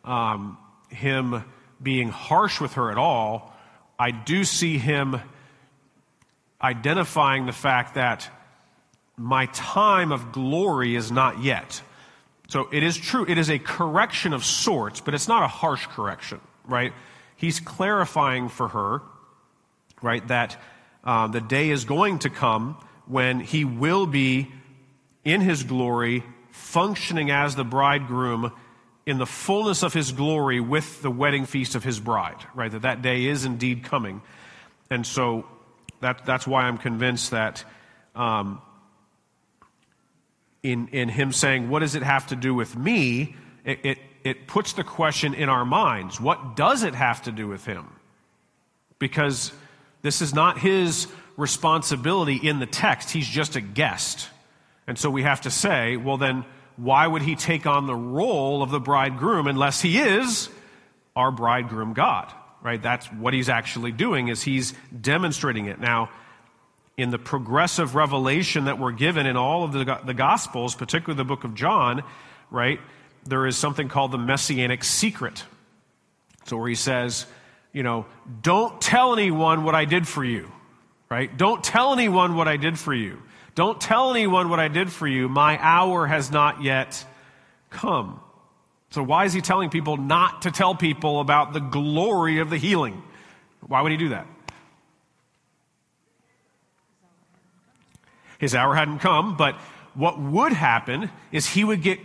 um, 0.04 0.58
him 0.90 1.44
being 1.82 2.10
harsh 2.10 2.60
with 2.60 2.74
her 2.74 2.92
at 2.92 2.98
all. 2.98 3.54
I 3.98 4.12
do 4.12 4.44
see 4.44 4.78
him 4.78 5.20
identifying 6.62 7.46
the 7.46 7.52
fact 7.52 7.96
that 7.96 8.30
my 9.18 9.46
time 9.48 10.12
of 10.12 10.32
glory 10.32 10.96
is 10.96 11.12
not 11.12 11.42
yet. 11.42 11.82
So 12.48 12.68
it 12.72 12.84
is 12.84 12.98
true, 12.98 13.26
it 13.28 13.38
is 13.38 13.50
a 13.50 13.60
correction 13.60 14.34
of 14.34 14.44
sorts, 14.44 15.02
but 15.02 15.14
it's 15.14 15.28
not 15.28 15.44
a 15.44 15.48
harsh 15.48 15.86
correction, 15.88 16.42
right? 16.66 16.94
He's 17.40 17.62
clarifying 17.62 18.50
for 18.50 18.68
her, 18.68 19.02
right, 20.02 20.28
that 20.28 20.58
uh, 21.06 21.28
the 21.28 21.40
day 21.40 21.70
is 21.70 21.86
going 21.86 22.20
to 22.20 22.30
come 22.30 22.78
when 23.06 23.40
he 23.40 23.64
will 23.64 24.06
be 24.06 24.52
in 25.24 25.40
his 25.40 25.64
glory, 25.64 26.26
functioning 26.52 27.32
as 27.32 27.56
the 27.56 27.64
bridegroom 27.64 28.52
in 29.06 29.20
the 29.20 29.26
fullness 29.26 29.84
of 29.84 29.94
his 29.94 30.12
glory 30.12 30.60
with 30.60 31.02
the 31.02 31.10
wedding 31.10 31.46
feast 31.46 31.76
of 31.76 31.84
his 31.86 31.98
bride, 31.98 32.46
right? 32.54 32.74
That 32.74 32.82
that 32.82 33.02
day 33.02 33.26
is 33.28 33.46
indeed 33.46 33.86
coming. 33.86 34.22
And 34.90 35.08
so 35.08 35.46
that, 36.02 36.26
that's 36.26 36.46
why 36.46 36.64
I'm 36.64 36.78
convinced 36.78 37.32
that 37.32 37.64
um, 38.16 38.62
in, 40.62 40.90
in 40.90 41.08
him 41.08 41.32
saying, 41.32 41.70
What 41.70 41.80
does 41.80 41.96
it 41.96 42.04
have 42.04 42.28
to 42.28 42.36
do 42.36 42.54
with 42.54 42.76
me? 42.76 43.38
It, 43.64 43.80
it, 43.84 43.98
it 44.30 44.48
puts 44.48 44.74
the 44.74 44.84
question 44.84 45.34
in 45.34 45.50
our 45.50 45.66
minds 45.66 46.22
what 46.22 46.56
does 46.56 46.84
it 46.84 46.96
have 46.96 47.22
to 47.24 47.32
do 47.32 47.48
with 47.48 47.66
him? 47.66 47.88
Because 49.00 49.52
this 50.02 50.22
is 50.22 50.34
not 50.34 50.60
his 50.60 51.08
responsibility 51.38 52.36
in 52.36 52.60
the 52.60 52.66
text, 52.66 53.12
he's 53.12 53.28
just 53.28 53.56
a 53.56 53.62
guest. 53.62 54.30
And 54.88 54.98
so 54.98 55.10
we 55.10 55.24
have 55.24 55.42
to 55.42 55.52
say, 55.52 55.98
well, 55.98 56.18
then, 56.18 56.46
why 56.76 57.06
would 57.06 57.22
he 57.22 57.36
take 57.36 57.66
on 57.66 57.88
the 57.88 57.96
role 57.96 58.64
of 58.64 58.72
the 58.72 58.80
bridegroom 58.80 59.48
unless 59.48 59.82
he 59.82 60.00
is 60.00 60.50
our 61.16 61.32
bridegroom 61.32 61.94
God? 61.94 62.32
Right? 62.62 62.82
That's 62.82 63.06
what 63.08 63.34
he's 63.34 63.50
actually 63.50 63.92
doing 63.92 64.30
is 64.30 64.42
he's 64.42 64.74
demonstrating 65.00 65.66
it. 65.66 65.80
Now, 65.80 66.10
in 66.98 67.12
the 67.12 67.20
progressive 67.20 67.96
revelation 67.96 68.66
that 68.66 68.80
we're 68.80 68.92
given 68.92 69.26
in 69.26 69.38
all 69.38 69.64
of 69.64 69.72
the, 69.72 70.00
the 70.06 70.14
Gospels, 70.14 70.76
particularly 70.76 71.18
the 71.18 71.24
book 71.24 71.46
of 71.46 71.56
John, 71.56 72.04
right, 72.52 72.80
there 73.26 73.46
is 73.46 73.58
something 73.58 73.88
called 73.88 74.12
the 74.12 74.18
messianic 74.18 74.84
secret. 74.84 75.44
So, 76.46 76.58
where 76.58 76.70
he 76.70 76.76
says, 76.76 77.26
you 77.74 77.84
know, 77.84 78.06
don't 78.42 78.82
tell 78.82 79.14
anyone 79.14 79.64
what 79.64 79.76
I 79.76 79.86
did 79.86 80.08
for 80.08 80.24
you, 80.24 80.52
right? 81.10 81.36
Don't 81.36 81.64
tell 81.64 81.94
anyone 81.94 82.36
what 82.36 82.48
I 82.48 82.58
did 82.58 82.80
for 82.80 82.94
you. 82.94 83.22
Don't 83.56 83.80
tell 83.80 84.12
anyone 84.12 84.50
what 84.50 84.60
I 84.60 84.68
did 84.68 84.92
for 84.92 85.08
you. 85.08 85.30
My 85.30 85.58
hour 85.62 86.08
has 86.08 86.32
not 86.32 86.64
yet 86.64 87.06
come. 87.70 88.20
So, 88.92 89.04
why 89.04 89.26
is 89.26 89.34
he 89.34 89.42
telling 89.42 89.70
people 89.70 89.98
not 89.98 90.44
to 90.44 90.52
tell 90.52 90.74
people 90.74 91.20
about 91.20 91.54
the 91.54 91.60
glory 91.60 92.40
of 92.40 92.50
the 92.50 92.58
healing? 92.58 93.04
Why 93.62 93.82
would 93.82 93.92
he 93.92 93.98
do 93.98 94.10
that? 94.10 94.26
His 98.40 98.56
hour 98.56 98.74
hadn't 98.74 99.00
come, 99.00 99.36
but 99.36 99.56
what 99.94 100.20
would 100.20 100.54
happen 100.54 101.12
is 101.32 101.46
he 101.46 101.64
would 101.64 101.82
get 101.82 102.00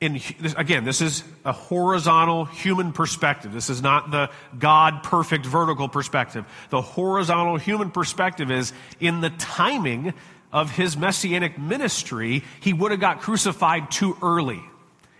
in 0.00 0.20
again 0.56 0.84
this 0.84 1.00
is 1.00 1.24
a 1.44 1.52
horizontal 1.52 2.44
human 2.44 2.92
perspective. 2.92 3.52
This 3.52 3.70
is 3.70 3.82
not 3.82 4.10
the 4.10 4.30
god 4.58 5.02
perfect 5.02 5.44
vertical 5.44 5.88
perspective. 5.88 6.44
The 6.70 6.80
horizontal 6.80 7.56
human 7.56 7.90
perspective 7.90 8.50
is 8.50 8.72
in 9.00 9.20
the 9.20 9.30
timing 9.30 10.14
of 10.52 10.70
his 10.70 10.96
messianic 10.96 11.58
ministry 11.58 12.44
he 12.60 12.72
would 12.72 12.90
have 12.90 13.00
got 13.00 13.20
crucified 13.20 13.90
too 13.90 14.16
early 14.22 14.62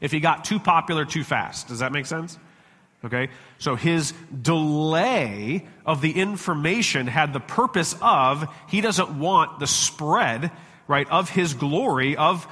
if 0.01 0.13
he 0.13 0.21
got 0.21 0.45
too 0.45 0.61
popular 0.61 1.05
too 1.05 1.25
fast. 1.25 1.69
Does 1.69 1.81
that 1.81 1.93
make 1.93 2.07
sense? 2.07 2.39
Okay? 3.05 3.29
So 3.59 3.75
his 3.75 4.13
delay 4.43 5.67
of 5.85 6.01
the 6.01 6.13
information 6.13 7.07
had 7.07 7.33
the 7.33 7.41
purpose 7.41 7.97
of 8.01 8.49
he 8.69 8.81
doesn't 8.81 9.19
want 9.19 9.59
the 9.59 9.67
spread 9.67 10.53
right 10.87 11.09
of 11.11 11.31
his 11.31 11.55
glory 11.55 12.17
of 12.17 12.47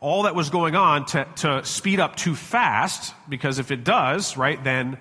all 0.00 0.22
that 0.22 0.34
was 0.34 0.48
going 0.48 0.74
on 0.74 1.04
to, 1.06 1.26
to 1.36 1.64
speed 1.64 2.00
up 2.00 2.16
too 2.16 2.34
fast, 2.34 3.14
because 3.28 3.58
if 3.58 3.70
it 3.70 3.84
does, 3.84 4.36
right, 4.36 4.62
then 4.64 4.98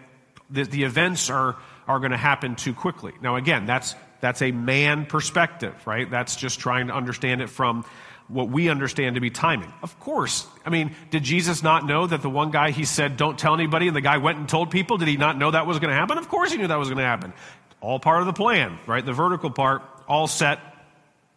the, 0.50 0.64
the 0.64 0.84
events 0.84 1.30
are, 1.30 1.56
are 1.88 2.00
going 2.00 2.12
to 2.12 2.18
happen 2.18 2.56
too 2.56 2.74
quickly. 2.74 3.14
Now, 3.22 3.38
again, 3.38 3.66
that's, 3.66 3.96
that's 4.20 4.42
a 4.42 4.52
man 4.52 5.06
perspective, 5.06 5.74
right? 5.88 6.10
That's 6.10 6.36
just 6.36 6.60
trying 6.60 6.88
to 6.88 6.94
understand 6.94 7.42
it 7.42 7.50
from 7.50 7.86
what 8.28 8.50
we 8.50 8.70
understand 8.70 9.16
to 9.16 9.22
be 9.22 9.30
timing. 9.30 9.74
Of 9.82 10.00
course. 10.00 10.46
I 10.66 10.70
mean, 10.70 10.94
did 11.10 11.24
Jesus 11.24 11.64
not 11.64 11.86
know 11.86 12.06
that 12.06 12.22
the 12.22 12.30
one 12.30 12.52
guy 12.52 12.72
he 12.72 12.86
said, 12.86 13.18
don't 13.18 13.40
tell 13.40 13.54
anybody, 13.54 13.88
and 13.88 13.96
the 13.96 14.02
guy 14.02 14.18
went 14.18 14.38
and 14.38 14.48
told 14.48 14.70
people? 14.70 14.98
Did 14.98 15.08
he 15.08 15.18
not 15.18 15.38
know 15.38 15.50
that 15.50 15.66
was 15.66 15.80
going 15.80 15.90
to 15.90 15.96
happen? 15.96 16.18
Of 16.18 16.28
course 16.28 16.52
he 16.52 16.58
knew 16.58 16.68
that 16.68 16.78
was 16.78 16.90
going 16.90 17.00
to 17.00 17.04
happen. 17.04 17.34
All 17.82 18.00
part 18.00 18.20
of 18.20 18.28
the 18.28 18.34
plan, 18.34 18.78
right? 18.86 19.04
The 19.04 19.14
vertical 19.14 19.50
part, 19.50 19.82
all 20.08 20.28
set, 20.28 20.60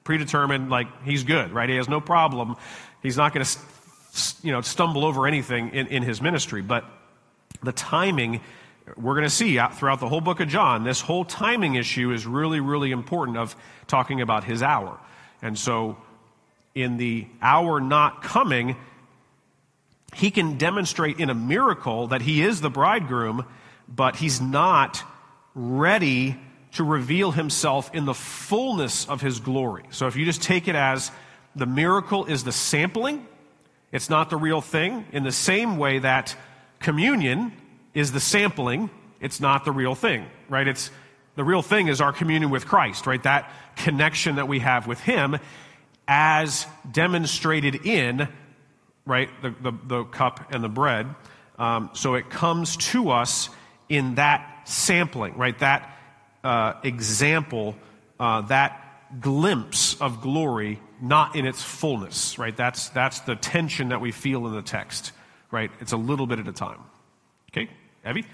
predetermined, 0.05 0.69
like 0.69 0.89
he's 1.05 1.23
good, 1.23 1.53
right? 1.53 1.69
He 1.69 1.77
has 1.77 1.89
no 1.89 2.01
problem 2.01 2.57
He's 3.03 3.17
not 3.17 3.35
going 3.35 3.45
to 3.45 3.59
you 4.43 4.53
know, 4.53 4.61
stumble 4.61 5.05
over 5.05 5.27
anything 5.27 5.71
in, 5.71 5.87
in 5.87 6.03
his 6.03 6.21
ministry. 6.21 6.63
But 6.63 6.85
the 7.63 7.73
timing, 7.73 8.41
we're 8.97 9.15
going 9.15 9.25
to 9.25 9.31
see 9.31 9.59
throughout 9.73 10.01
the 10.01 10.09
whole 10.09 10.21
book 10.21 10.41
of 10.41 10.49
John, 10.49 10.85
this 10.85 11.01
whole 11.01 11.25
timing 11.25 11.77
issue 11.77 12.13
is 12.13 12.27
really, 12.27 12.61
really 12.61 12.91
important 12.91 13.39
of 13.39 13.57
talking 13.87 14.21
about 14.21 14.45
his 14.45 14.63
hour. 14.63 14.99
And 15.41 15.59
so, 15.59 15.97
in 16.75 16.97
the 16.97 17.27
hour 17.41 17.81
not 17.81 18.23
coming, 18.23 18.77
he 20.15 20.31
can 20.31 20.57
demonstrate 20.59 21.19
in 21.19 21.31
a 21.31 21.35
miracle 21.35 22.09
that 22.09 22.23
he 22.23 22.43
is 22.43 22.61
the 22.61 22.71
bridegroom, 22.71 23.45
but 23.89 24.17
he's 24.17 24.41
not 24.41 25.03
ready 25.55 26.39
to 26.73 26.85
reveal 26.85 27.31
himself 27.31 27.95
in 27.95 28.07
the 28.07 28.15
fullness 28.15 29.07
of 29.07 29.21
his 29.21 29.41
glory. 29.41 29.85
So, 29.91 30.07
if 30.07 30.17
you 30.17 30.25
just 30.25 30.43
take 30.43 30.69
it 30.69 30.77
as 30.77 31.11
the 31.55 31.67
miracle 31.67 32.25
is 32.27 32.45
the 32.45 32.53
sampling, 32.53 33.27
it's 33.91 34.09
not 34.09 34.31
the 34.31 34.37
real 34.37 34.61
thing, 34.61 35.07
in 35.13 35.23
the 35.23 35.33
same 35.33 35.77
way 35.77 35.99
that 35.99 36.35
communion 36.81 37.53
is 37.95 38.13
the 38.13 38.21
sampling, 38.21 38.91
it's 39.21 39.41
not 39.41 39.65
the 39.65 39.73
real 39.73 39.95
thing, 39.95 40.27
right? 40.49 40.67
It's 40.67 40.91
the 41.35 41.45
real 41.45 41.63
thing 41.63 41.89
is 41.89 42.01
our 42.01 42.13
communion 42.13 42.51
with 42.51 42.67
Christ, 42.67 43.07
right? 43.07 43.23
That 43.23 43.51
connection 43.77 44.37
that 44.37 44.49
we 44.49 44.59
have 44.61 44.87
with 44.87 45.01
Him 45.01 45.39
as 46.09 46.67
demonstrated 46.91 47.87
in, 47.87 48.29
right, 49.07 49.29
the, 49.41 49.51
the, 49.51 49.73
the 49.87 50.05
cup 50.05 50.53
and 50.53 50.63
the 50.63 50.69
bread. 50.69 51.15
Um, 51.59 51.91
so 51.93 52.15
it 52.15 52.29
comes 52.29 52.77
to 52.79 53.11
us 53.11 53.49
in 53.89 54.17
that 54.17 54.63
sampling, 54.65 55.37
right? 55.37 55.59
That 55.59 55.97
uh, 56.43 56.75
example, 56.83 57.77
uh, 58.19 58.43
that 58.43 58.82
glimpse 59.21 60.01
of 60.01 60.21
glory 60.21 60.81
not 61.01 61.37
in 61.37 61.47
its 61.47 61.63
fullness, 61.63 62.39
right? 62.39 62.57
That's, 62.57 62.89
that's 62.91 63.21
the 63.21 63.35
tension 63.35 63.89
that 63.89 64.01
we 64.01 64.13
feel 64.13 64.47
in 64.47 64.55
the 64.55 64.63
text, 64.63 65.13
right? 65.51 65.71
It's 65.81 65.93
a 65.93 65.97
little 65.97 66.27
bit 66.27 66.39
at 66.39 66.49
a 66.49 66.53
time. 66.53 66.79
Okay, 67.51 67.69
Evie? 68.09 68.21
You 68.21 68.27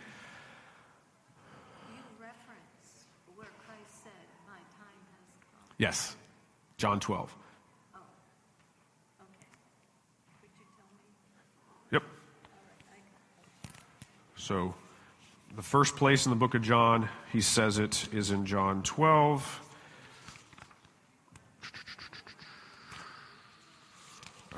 reference 2.21 3.07
where 3.35 3.49
Christ 3.67 4.05
said, 4.05 4.13
My 4.47 4.55
time 4.79 4.95
has 5.11 5.27
come. 5.51 5.75
Yes, 5.79 6.15
John 6.77 7.01
12. 7.01 7.35
Oh, 7.95 7.99
okay. 9.23 9.47
Could 10.43 10.51
you 10.55 10.65
tell 10.77 10.87
me? 10.95 11.11
Yep. 11.91 12.03
Right, 12.93 13.73
So 14.37 14.75
the 15.57 15.63
first 15.63 15.97
place 15.97 16.27
in 16.27 16.31
the 16.31 16.37
book 16.37 16.55
of 16.55 16.63
John, 16.63 17.09
he 17.33 17.41
says 17.41 17.79
it, 17.79 18.09
is 18.13 18.31
in 18.31 18.47
John 18.47 18.83
12. 18.85 19.63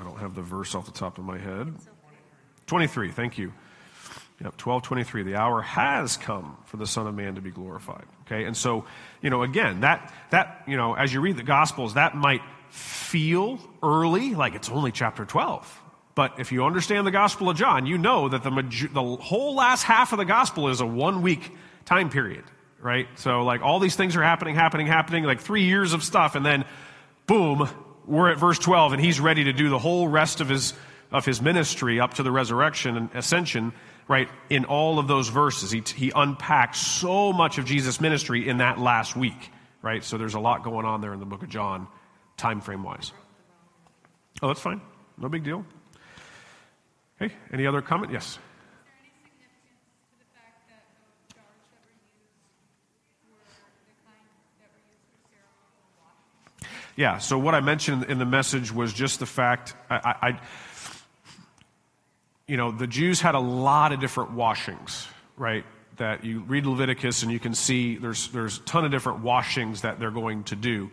I 0.01 0.03
don't 0.03 0.17
have 0.17 0.33
the 0.33 0.41
verse 0.41 0.73
off 0.73 0.85
the 0.85 0.91
top 0.91 1.19
of 1.19 1.25
my 1.25 1.37
head. 1.37 1.75
23, 2.65 3.11
thank 3.11 3.37
you. 3.37 3.53
Yep, 4.39 4.59
1223. 4.59 5.21
The 5.23 5.35
hour 5.35 5.61
has 5.61 6.17
come 6.17 6.57
for 6.65 6.77
the 6.77 6.87
Son 6.87 7.05
of 7.05 7.13
Man 7.13 7.35
to 7.35 7.41
be 7.41 7.51
glorified. 7.51 8.05
Okay, 8.25 8.45
and 8.45 8.57
so, 8.57 8.85
you 9.21 9.29
know, 9.29 9.43
again, 9.43 9.81
that, 9.81 10.11
that, 10.31 10.63
you 10.67 10.75
know, 10.75 10.95
as 10.95 11.13
you 11.13 11.21
read 11.21 11.37
the 11.37 11.43
Gospels, 11.43 11.93
that 11.93 12.15
might 12.15 12.41
feel 12.69 13.59
early, 13.83 14.33
like 14.33 14.55
it's 14.55 14.69
only 14.69 14.91
chapter 14.91 15.23
12. 15.23 15.81
But 16.15 16.39
if 16.39 16.51
you 16.51 16.65
understand 16.65 17.05
the 17.05 17.11
Gospel 17.11 17.49
of 17.49 17.57
John, 17.57 17.85
you 17.85 17.99
know 17.99 18.27
that 18.27 18.41
the, 18.41 18.49
the 18.91 19.03
whole 19.17 19.53
last 19.53 19.83
half 19.83 20.13
of 20.13 20.17
the 20.17 20.25
Gospel 20.25 20.69
is 20.69 20.81
a 20.81 20.85
one 20.85 21.21
week 21.21 21.51
time 21.85 22.09
period, 22.09 22.43
right? 22.79 23.07
So, 23.17 23.43
like, 23.43 23.61
all 23.61 23.77
these 23.77 23.95
things 23.95 24.15
are 24.15 24.23
happening, 24.23 24.55
happening, 24.55 24.87
happening, 24.87 25.25
like 25.25 25.41
three 25.41 25.65
years 25.65 25.93
of 25.93 26.03
stuff, 26.03 26.33
and 26.33 26.43
then 26.43 26.65
boom, 27.27 27.69
we're 28.11 28.29
at 28.29 28.37
verse 28.37 28.59
12 28.59 28.93
and 28.93 29.01
he's 29.01 29.19
ready 29.19 29.45
to 29.45 29.53
do 29.53 29.69
the 29.69 29.79
whole 29.79 30.07
rest 30.07 30.41
of 30.41 30.49
his 30.49 30.73
of 31.11 31.25
his 31.25 31.41
ministry 31.41 31.99
up 31.99 32.13
to 32.15 32.23
the 32.23 32.31
resurrection 32.31 32.95
and 32.97 33.09
ascension 33.15 33.73
right 34.07 34.29
in 34.49 34.65
all 34.65 34.97
of 34.99 35.07
those 35.07 35.29
verses. 35.29 35.71
He, 35.71 35.81
he 35.95 36.11
unpacks 36.13 36.79
so 36.79 37.31
much 37.31 37.57
of 37.57 37.65
jesus 37.65 38.01
ministry 38.01 38.47
in 38.47 38.57
that 38.57 38.77
last 38.77 39.15
week 39.15 39.51
right? 39.81 40.03
So 40.03 40.17
there's 40.19 40.35
a 40.35 40.39
lot 40.39 40.63
going 40.63 40.85
on 40.85 41.01
there 41.01 41.13
in 41.13 41.19
the 41.19 41.25
book 41.25 41.41
of 41.41 41.49
john 41.49 41.87
time 42.35 42.59
frame 42.59 42.83
wise 42.83 43.13
oh 44.41 44.47
that's 44.47 44.59
fine. 44.59 44.81
No 45.17 45.29
big 45.29 45.43
deal. 45.43 45.65
Okay 47.21 47.33
any 47.53 47.65
other 47.65 47.81
comment? 47.81 48.11
Yes 48.11 48.25
Is 48.27 48.39
there 48.83 48.93
any 48.99 49.11
significance 49.23 49.87
to 50.11 50.19
the 50.19 50.27
fact 50.35 50.67
that 50.67 50.83
the 50.99 51.07
jars 51.33 51.63
that 51.71 51.79
were 51.87 51.95
used 51.95 52.27
were 53.31 53.39
the 53.87 53.95
kind 54.03 54.27
that 54.59 54.67
were 54.75 54.83
used 54.83 55.07
for 55.07 55.15
ceremonial 55.31 55.87
washing? 55.95 56.90
Yeah, 57.01 57.17
so 57.17 57.39
what 57.39 57.55
I 57.55 57.61
mentioned 57.61 58.03
in 58.03 58.19
the 58.19 58.27
message 58.27 58.71
was 58.71 58.93
just 58.93 59.19
the 59.19 59.25
fact 59.25 59.73
I, 59.89 59.95
I, 60.21 60.39
you 62.45 62.57
know, 62.57 62.69
the 62.69 62.85
Jews 62.85 63.19
had 63.19 63.33
a 63.33 63.39
lot 63.39 63.91
of 63.91 63.99
different 63.99 64.33
washings, 64.33 65.07
right? 65.35 65.65
That 65.97 66.23
you 66.23 66.41
read 66.41 66.67
Leviticus 66.67 67.23
and 67.23 67.31
you 67.31 67.39
can 67.39 67.55
see 67.55 67.95
there's 67.95 68.27
there's 68.27 68.59
a 68.59 68.61
ton 68.65 68.85
of 68.85 68.91
different 68.91 69.21
washings 69.21 69.81
that 69.81 69.99
they're 69.99 70.11
going 70.11 70.43
to 70.43 70.55
do. 70.55 70.91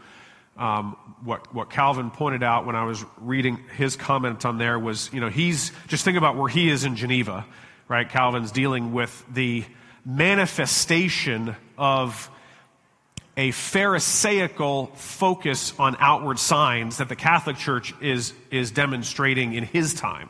Um, 0.56 0.96
what 1.24 1.54
what 1.54 1.68
Calvin 1.68 2.10
pointed 2.10 2.42
out 2.42 2.64
when 2.64 2.74
I 2.74 2.84
was 2.84 3.04
reading 3.18 3.58
his 3.76 3.94
comment 3.94 4.46
on 4.46 4.56
there 4.56 4.78
was, 4.78 5.10
you 5.12 5.20
know, 5.20 5.28
he's 5.28 5.72
just 5.88 6.06
think 6.06 6.16
about 6.16 6.36
where 6.36 6.48
he 6.48 6.70
is 6.70 6.84
in 6.84 6.96
Geneva, 6.96 7.44
right? 7.86 8.08
Calvin's 8.08 8.50
dealing 8.50 8.94
with 8.94 9.26
the 9.30 9.62
manifestation 10.06 11.54
of 11.76 12.30
a 13.38 13.52
Pharisaical 13.52 14.86
focus 14.96 15.72
on 15.78 15.96
outward 16.00 16.40
signs 16.40 16.98
that 16.98 17.08
the 17.08 17.16
Catholic 17.16 17.56
Church 17.56 17.94
is, 18.02 18.34
is 18.50 18.72
demonstrating 18.72 19.54
in 19.54 19.62
his 19.62 19.94
time. 19.94 20.28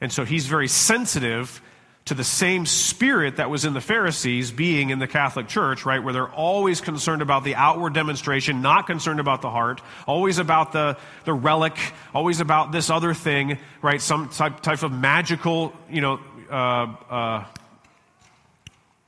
And 0.00 0.12
so 0.12 0.24
he's 0.24 0.46
very 0.46 0.68
sensitive 0.68 1.60
to 2.04 2.14
the 2.14 2.24
same 2.24 2.66
spirit 2.66 3.36
that 3.36 3.50
was 3.50 3.64
in 3.64 3.74
the 3.74 3.80
Pharisees 3.80 4.52
being 4.52 4.90
in 4.90 5.00
the 5.00 5.08
Catholic 5.08 5.48
Church, 5.48 5.84
right? 5.84 6.02
Where 6.02 6.12
they're 6.12 6.28
always 6.28 6.80
concerned 6.80 7.20
about 7.20 7.42
the 7.42 7.56
outward 7.56 7.94
demonstration, 7.94 8.62
not 8.62 8.86
concerned 8.86 9.18
about 9.18 9.42
the 9.42 9.50
heart, 9.50 9.82
always 10.06 10.38
about 10.38 10.72
the, 10.72 10.96
the 11.24 11.34
relic, 11.34 11.76
always 12.14 12.40
about 12.40 12.70
this 12.70 12.90
other 12.90 13.12
thing, 13.12 13.58
right? 13.82 14.00
Some 14.00 14.28
type, 14.28 14.60
type 14.60 14.84
of 14.84 14.92
magical, 14.92 15.72
you 15.90 16.00
know, 16.00 16.20
uh, 16.48 16.94
uh, 17.10 17.44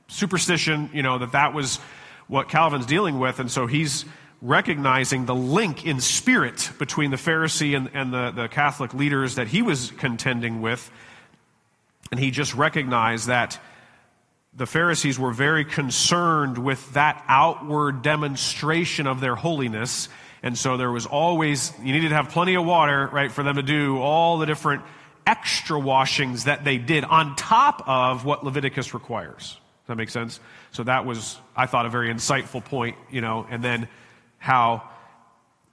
superstition, 0.09 0.89
you 0.93 1.03
know, 1.03 1.17
that 1.19 1.31
that 1.31 1.53
was 1.53 1.79
what 2.27 2.49
Calvin's 2.49 2.85
dealing 2.85 3.19
with. 3.19 3.39
And 3.39 3.49
so 3.51 3.67
he's 3.67 4.05
recognizing 4.41 5.25
the 5.25 5.35
link 5.35 5.85
in 5.85 6.01
spirit 6.01 6.69
between 6.77 7.11
the 7.11 7.17
Pharisee 7.17 7.75
and, 7.75 7.89
and 7.93 8.13
the, 8.13 8.31
the 8.31 8.47
Catholic 8.47 8.93
leaders 8.93 9.35
that 9.35 9.47
he 9.47 9.61
was 9.61 9.91
contending 9.91 10.61
with. 10.61 10.91
And 12.11 12.19
he 12.19 12.29
just 12.29 12.53
recognized 12.53 13.27
that 13.27 13.59
the 14.55 14.65
Pharisees 14.65 15.17
were 15.17 15.31
very 15.31 15.65
concerned 15.65 16.57
with 16.57 16.93
that 16.93 17.23
outward 17.27 18.01
demonstration 18.01 19.07
of 19.07 19.19
their 19.19 19.35
holiness. 19.35 20.09
And 20.43 20.57
so 20.57 20.77
there 20.77 20.91
was 20.91 21.05
always, 21.05 21.71
you 21.81 21.93
needed 21.93 22.09
to 22.09 22.15
have 22.15 22.29
plenty 22.29 22.55
of 22.55 22.65
water, 22.65 23.09
right, 23.11 23.31
for 23.31 23.43
them 23.43 23.55
to 23.55 23.63
do 23.63 23.97
all 23.97 24.37
the 24.37 24.45
different 24.45 24.83
extra 25.25 25.79
washings 25.79 26.43
that 26.43 26.65
they 26.65 26.77
did 26.77 27.05
on 27.05 27.35
top 27.35 27.87
of 27.87 28.25
what 28.25 28.43
Leviticus 28.43 28.93
requires. 28.93 29.57
Does 29.83 29.87
that 29.87 29.95
make 29.97 30.09
sense? 30.09 30.39
So 30.71 30.83
that 30.83 31.05
was, 31.05 31.37
I 31.57 31.65
thought, 31.65 31.85
a 31.85 31.89
very 31.89 32.07
insightful 32.13 32.63
point, 32.63 32.95
you 33.11 33.19
know, 33.19 33.45
and 33.49 33.61
then 33.61 33.89
how, 34.37 34.89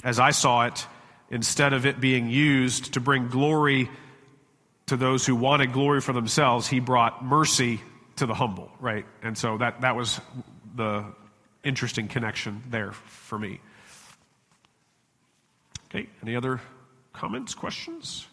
as 0.02 0.18
I 0.18 0.32
saw 0.32 0.66
it, 0.66 0.84
instead 1.30 1.72
of 1.72 1.86
it 1.86 2.00
being 2.00 2.28
used 2.28 2.94
to 2.94 3.00
bring 3.00 3.28
glory 3.28 3.88
to 4.86 4.96
those 4.96 5.24
who 5.24 5.36
wanted 5.36 5.72
glory 5.72 6.00
for 6.00 6.12
themselves, 6.12 6.66
he 6.66 6.80
brought 6.80 7.24
mercy 7.24 7.80
to 8.16 8.26
the 8.26 8.34
humble, 8.34 8.72
right? 8.80 9.06
And 9.22 9.38
so 9.38 9.56
that, 9.58 9.82
that 9.82 9.94
was 9.94 10.20
the 10.74 11.04
interesting 11.62 12.08
connection 12.08 12.64
there 12.68 12.90
for 12.90 13.38
me. 13.38 13.60
Okay, 15.88 16.08
any 16.22 16.34
other 16.34 16.60
comments, 17.12 17.54
questions? 17.54 18.26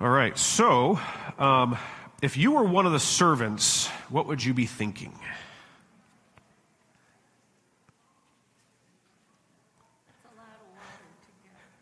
All 0.00 0.10
right, 0.10 0.36
so 0.36 0.98
um, 1.38 1.78
if 2.24 2.36
you 2.36 2.52
were 2.52 2.64
one 2.64 2.86
of 2.86 2.92
the 2.92 3.00
servants, 3.00 3.88
what 4.08 4.26
would 4.26 4.42
you 4.42 4.54
be 4.54 4.66
thinking? 4.66 5.12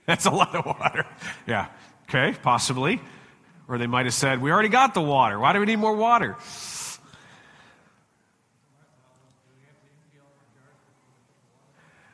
That's 0.07 0.27
a 0.27 0.31
lot 0.31 0.55
of 0.55 0.67
water. 0.67 1.07
Yeah. 1.47 1.69
Okay, 2.09 2.37
possibly. 2.43 3.01
Or 3.69 3.79
they 3.79 3.87
might 3.87 4.07
have 4.07 4.15
said, 4.15 4.43
We 4.43 4.51
already 4.51 4.69
got 4.69 4.95
the 4.95 5.01
water. 5.01 5.39
Why 5.39 5.53
do 5.53 5.61
we 5.61 5.67
need 5.67 5.77
more 5.77 5.95
water? 5.95 6.37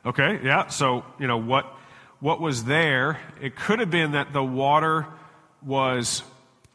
Okay, 0.05 0.39
yeah. 0.43 0.67
So, 0.67 1.03
you 1.19 1.27
know, 1.27 1.37
what, 1.37 1.65
what 2.19 2.39
was 2.39 2.63
there? 2.63 3.19
It 3.41 3.55
could 3.55 3.79
have 3.79 3.91
been 3.91 4.13
that 4.13 4.31
the 4.31 4.43
water 4.43 5.07
was 5.61 6.23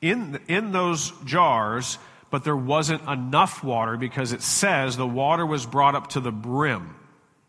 in, 0.04 0.38
in 0.48 0.70
those 0.70 1.12
jars, 1.24 1.98
but 2.30 2.44
there 2.44 2.56
wasn't 2.56 3.00
enough 3.08 3.64
water 3.64 3.96
because 3.96 4.32
it 4.32 4.42
says 4.42 4.98
the 4.98 5.06
water 5.06 5.46
was 5.46 5.64
brought 5.64 5.94
up 5.94 6.08
to 6.08 6.20
the 6.20 6.30
brim. 6.30 6.94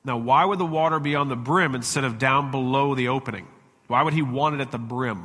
Now, 0.05 0.15
why 0.17 0.45
would 0.45 0.57
the 0.57 0.65
water 0.65 0.99
be 1.01 1.15
on 1.15 1.27
the 1.27 1.35
brim 1.35 1.75
instead 1.75 2.05
of 2.05 2.17
down 2.17 2.51
below 2.51 2.95
the 2.95 3.09
opening? 3.09 3.45
Why 3.87 4.03
would 4.03 4.13
he 4.13 4.21
want 4.21 4.55
it 4.55 4.61
at 4.61 4.71
the 4.71 4.77
brim? 4.77 5.23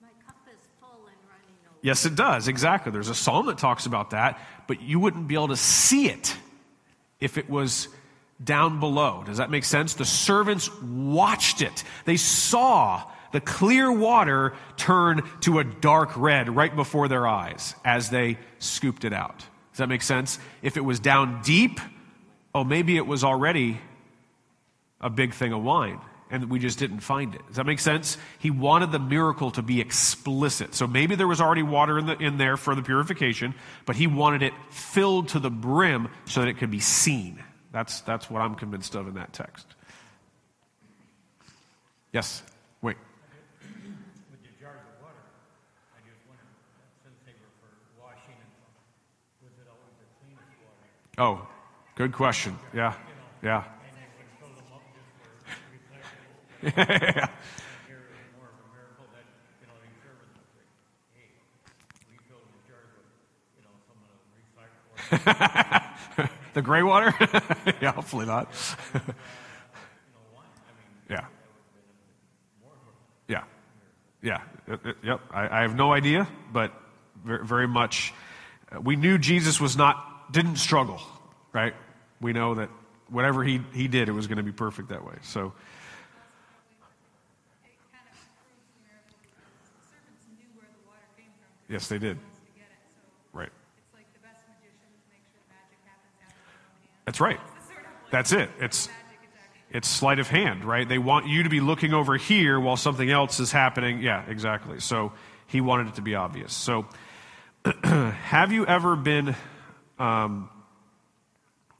My 0.00 0.08
cup 0.24 0.36
is 0.46 0.60
full 0.78 0.90
and 0.90 1.16
running 1.28 1.56
over. 1.66 1.78
Yes, 1.82 2.06
it 2.06 2.14
does. 2.14 2.46
Exactly. 2.46 2.92
There's 2.92 3.08
a 3.08 3.16
psalm 3.16 3.46
that 3.46 3.58
talks 3.58 3.86
about 3.86 4.10
that, 4.10 4.38
but 4.68 4.80
you 4.80 5.00
wouldn't 5.00 5.26
be 5.26 5.34
able 5.34 5.48
to 5.48 5.56
see 5.56 6.08
it 6.08 6.36
if 7.18 7.36
it 7.36 7.50
was 7.50 7.88
down 8.42 8.80
below. 8.80 9.22
Does 9.24 9.38
that 9.38 9.50
make 9.50 9.64
sense? 9.64 9.94
The 9.94 10.04
servants 10.04 10.70
watched 10.82 11.62
it. 11.62 11.84
They 12.04 12.16
saw 12.16 13.02
the 13.32 13.40
clear 13.40 13.92
water 13.92 14.54
turn 14.76 15.22
to 15.42 15.58
a 15.58 15.64
dark 15.64 16.16
red 16.16 16.54
right 16.54 16.74
before 16.74 17.08
their 17.08 17.26
eyes 17.26 17.74
as 17.84 18.10
they 18.10 18.38
scooped 18.58 19.04
it 19.04 19.12
out. 19.12 19.38
Does 19.72 19.78
that 19.78 19.88
make 19.88 20.02
sense? 20.02 20.38
If 20.62 20.76
it 20.76 20.84
was 20.84 21.00
down 21.00 21.42
deep, 21.42 21.80
oh, 22.54 22.64
maybe 22.64 22.96
it 22.96 23.06
was 23.06 23.22
already 23.22 23.80
a 25.00 25.10
big 25.10 25.32
thing 25.32 25.52
of 25.52 25.62
wine 25.62 26.00
and 26.30 26.48
we 26.48 26.58
just 26.58 26.78
didn't 26.78 27.00
find 27.00 27.34
it. 27.34 27.46
Does 27.48 27.56
that 27.56 27.66
make 27.66 27.80
sense? 27.80 28.16
He 28.38 28.50
wanted 28.50 28.92
the 28.92 28.98
miracle 28.98 29.50
to 29.52 29.62
be 29.62 29.80
explicit. 29.80 30.74
So 30.74 30.86
maybe 30.86 31.16
there 31.16 31.26
was 31.26 31.40
already 31.40 31.62
water 31.64 31.98
in, 31.98 32.06
the, 32.06 32.16
in 32.18 32.38
there 32.38 32.56
for 32.56 32.74
the 32.74 32.82
purification, 32.82 33.54
but 33.84 33.96
he 33.96 34.06
wanted 34.06 34.42
it 34.42 34.52
filled 34.70 35.28
to 35.30 35.40
the 35.40 35.50
brim 35.50 36.08
so 36.26 36.40
that 36.40 36.48
it 36.48 36.58
could 36.58 36.70
be 36.70 36.80
seen. 36.80 37.42
That's, 37.72 38.00
that's 38.00 38.28
what 38.30 38.42
I'm 38.42 38.54
convinced 38.54 38.94
of 38.94 39.06
in 39.06 39.14
that 39.14 39.32
text. 39.32 39.66
Yes? 42.12 42.42
Wait. 42.82 42.96
with 44.30 44.42
the 44.42 44.48
jars 44.60 44.80
of 44.80 45.02
water, 45.02 45.14
I 45.94 46.00
just 46.08 46.18
wondered, 46.26 46.50
since 47.04 47.14
they 47.24 47.32
were 47.32 47.46
for 47.62 47.70
washing 48.02 48.34
was 49.42 49.52
it 49.54 49.68
always 49.70 49.94
the 50.02 50.06
cleanest 50.18 50.58
water? 50.64 51.42
Oh, 51.42 51.46
good 51.94 52.12
question. 52.12 52.58
Yeah. 52.74 52.94
Yeah. 53.42 53.64
And 65.62 65.80
the 66.60 66.66
gray 66.66 66.82
water? 66.82 67.14
yeah, 67.80 67.92
hopefully 67.92 68.26
not. 68.26 68.52
yeah. 71.10 71.24
Yeah. 73.28 73.44
Yeah. 74.22 74.42
It- 74.68 74.80
it- 74.84 74.96
Yep. 75.02 75.20
I, 75.32 75.58
I 75.58 75.62
have 75.62 75.74
no 75.74 75.92
idea, 75.92 76.28
but 76.52 76.72
very, 77.24 77.46
very 77.46 77.66
much. 77.68 78.12
uh, 78.70 78.80
We 78.80 78.96
knew 78.96 79.16
Jesus 79.16 79.58
was 79.60 79.76
not, 79.76 80.32
didn't 80.32 80.56
struggle, 80.56 81.00
right? 81.52 81.74
We 82.20 82.34
know 82.34 82.54
that 82.56 82.68
whatever 83.08 83.42
he, 83.42 83.62
he 83.72 83.88
did, 83.88 84.08
it 84.10 84.12
was 84.12 84.26
going 84.26 84.36
to 84.38 84.44
be 84.44 84.52
perfect 84.52 84.90
that 84.90 85.04
way. 85.04 85.14
So, 85.22 85.52
Yes, 91.68 91.86
they 91.86 91.98
of 91.98 92.29
That's 97.04 97.20
right. 97.20 97.40
That's 98.10 98.32
it. 98.32 98.50
It's, 98.58 98.88
it's 99.70 99.88
sleight 99.88 100.18
of 100.18 100.28
hand, 100.28 100.64
right? 100.64 100.88
They 100.88 100.98
want 100.98 101.26
you 101.26 101.44
to 101.44 101.48
be 101.48 101.60
looking 101.60 101.94
over 101.94 102.16
here 102.16 102.58
while 102.58 102.76
something 102.76 103.10
else 103.10 103.40
is 103.40 103.52
happening. 103.52 104.02
Yeah, 104.02 104.24
exactly. 104.28 104.80
So 104.80 105.12
he 105.46 105.60
wanted 105.60 105.88
it 105.88 105.94
to 105.96 106.02
be 106.02 106.14
obvious. 106.14 106.52
So 106.52 106.86
have 107.84 108.52
you 108.52 108.66
ever 108.66 108.96
been, 108.96 109.36
um, 109.98 110.48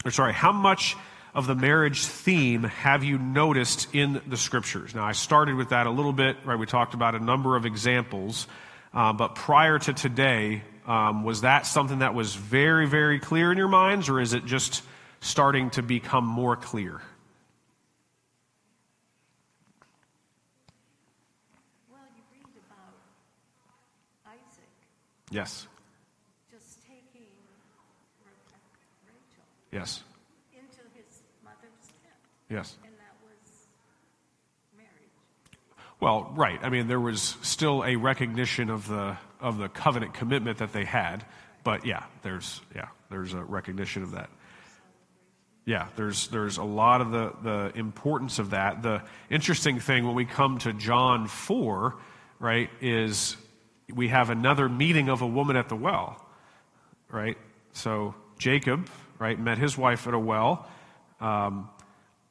or 0.05 0.11
sorry, 0.11 0.33
how 0.33 0.53
much 0.53 0.97
of 1.35 1.47
the 1.47 1.55
marriage 1.55 2.05
theme 2.05 2.65
have 2.65 3.05
you 3.05 3.19
noticed 3.19 3.95
in 3.95 4.21
the 4.27 4.37
scriptures? 4.37 4.95
Now, 4.95 5.05
I 5.05 5.13
started 5.13 5.55
with 5.55 5.71
that 5.71 5.87
a 5.87 5.91
little 5.91 6.13
bit, 6.13 6.37
right? 6.45 6.59
We 6.59 6.67
talked 6.67 6.95
about 6.95 7.15
a 7.15 7.21
number 7.21 7.57
of 7.57 7.67
examples, 7.67 8.47
uh, 8.93 9.13
but 9.13 9.35
prior 9.37 9.79
to 9.79 9.93
today, 9.93 10.63
um, 10.87 11.25
was 11.25 11.43
that 11.43 11.67
something 11.67 12.01
that 12.01 12.15
was 12.15 12.35
very, 12.35 12.87
very 12.87 13.21
clear 13.21 13.53
in 13.53 13.59
your 13.59 13.69
minds, 13.69 14.09
or 14.09 14.21
is 14.21 14.33
it 14.33 14.45
just 14.45 14.83
starting 15.21 15.71
to 15.71 15.83
become 15.83 16.25
more 16.27 16.57
clear? 16.57 17.01
Well, 21.91 22.01
you 22.17 22.23
read 22.33 22.57
about 22.67 22.95
Isaac 24.27 24.69
Yes. 25.31 25.67
just 26.51 26.83
taking 26.87 27.29
Rachel 29.07 29.45
Yes. 29.71 30.03
into 30.53 30.81
his 30.95 31.23
mother's 31.45 31.87
tent, 32.03 32.15
Yes. 32.49 32.79
and 32.85 32.93
that 32.95 33.15
was 33.23 33.69
marriage. 34.77 34.91
Well, 36.01 36.33
right. 36.35 36.59
I 36.63 36.71
mean, 36.71 36.89
there 36.89 37.01
was 37.01 37.37
still 37.43 37.85
a 37.85 37.97
recognition 37.97 38.71
of 38.71 38.89
the 38.89 39.17
of 39.41 39.57
the 39.57 39.69
covenant 39.71 40.13
commitment 40.13 40.59
that 40.59 40.73
they 40.75 40.85
had, 40.85 41.25
but 41.65 41.87
yeah, 41.87 42.05
there's 42.23 42.61
yeah, 42.75 42.89
there's 43.09 43.33
a 43.33 43.43
recognition 43.43 44.03
of 44.03 44.11
that. 44.13 44.29
Yeah, 45.71 45.87
there's 45.95 46.27
there's 46.27 46.57
a 46.57 46.65
lot 46.65 47.01
of 47.01 47.13
the 47.13 47.33
the 47.45 47.79
importance 47.79 48.41
of 48.41 48.51
that. 48.51 48.83
The 48.83 49.05
interesting 49.31 49.79
thing 49.79 50.05
when 50.05 50.17
we 50.17 50.25
come 50.25 50.59
to 50.59 50.73
John 50.73 51.29
four, 51.29 51.95
right, 52.41 52.69
is 52.81 53.37
we 53.89 54.09
have 54.09 54.31
another 54.31 54.69
meeting 54.69 55.09
of 55.09 55.23
a 55.23 55.29
woman 55.29 55.55
at 55.55 55.69
the 55.69 55.77
well, 55.77 56.27
right? 57.09 57.39
So 57.73 58.17
Jacob, 58.37 58.89
right, 59.21 59.39
met 59.39 59.59
his 59.59 59.79
wife 59.79 60.09
at 60.09 60.15
a 60.15 60.19
well. 60.19 60.69
Um, 61.21 61.71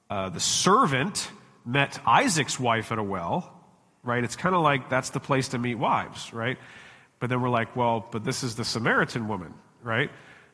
uh, 0.09 0.27
the 0.27 0.41
servant 0.41 1.31
met 1.63 1.97
Isaac's 2.05 2.59
wife 2.59 2.91
at 2.91 2.97
a 2.97 3.03
well, 3.03 3.53
right? 4.03 4.21
It's 4.21 4.35
kind 4.35 4.53
of 4.53 4.63
like 4.63 4.89
that's 4.89 5.11
the 5.11 5.21
place 5.21 5.47
to 5.49 5.57
meet 5.57 5.75
wives, 5.75 6.33
right? 6.33 6.57
But 7.21 7.29
then 7.29 7.41
we're 7.41 7.47
like, 7.47 7.73
well, 7.73 8.05
but 8.11 8.25
this 8.25 8.43
is 8.43 8.55
the 8.55 8.65
Samaritan 8.65 9.29
woman, 9.29 9.53
right? 9.81 10.11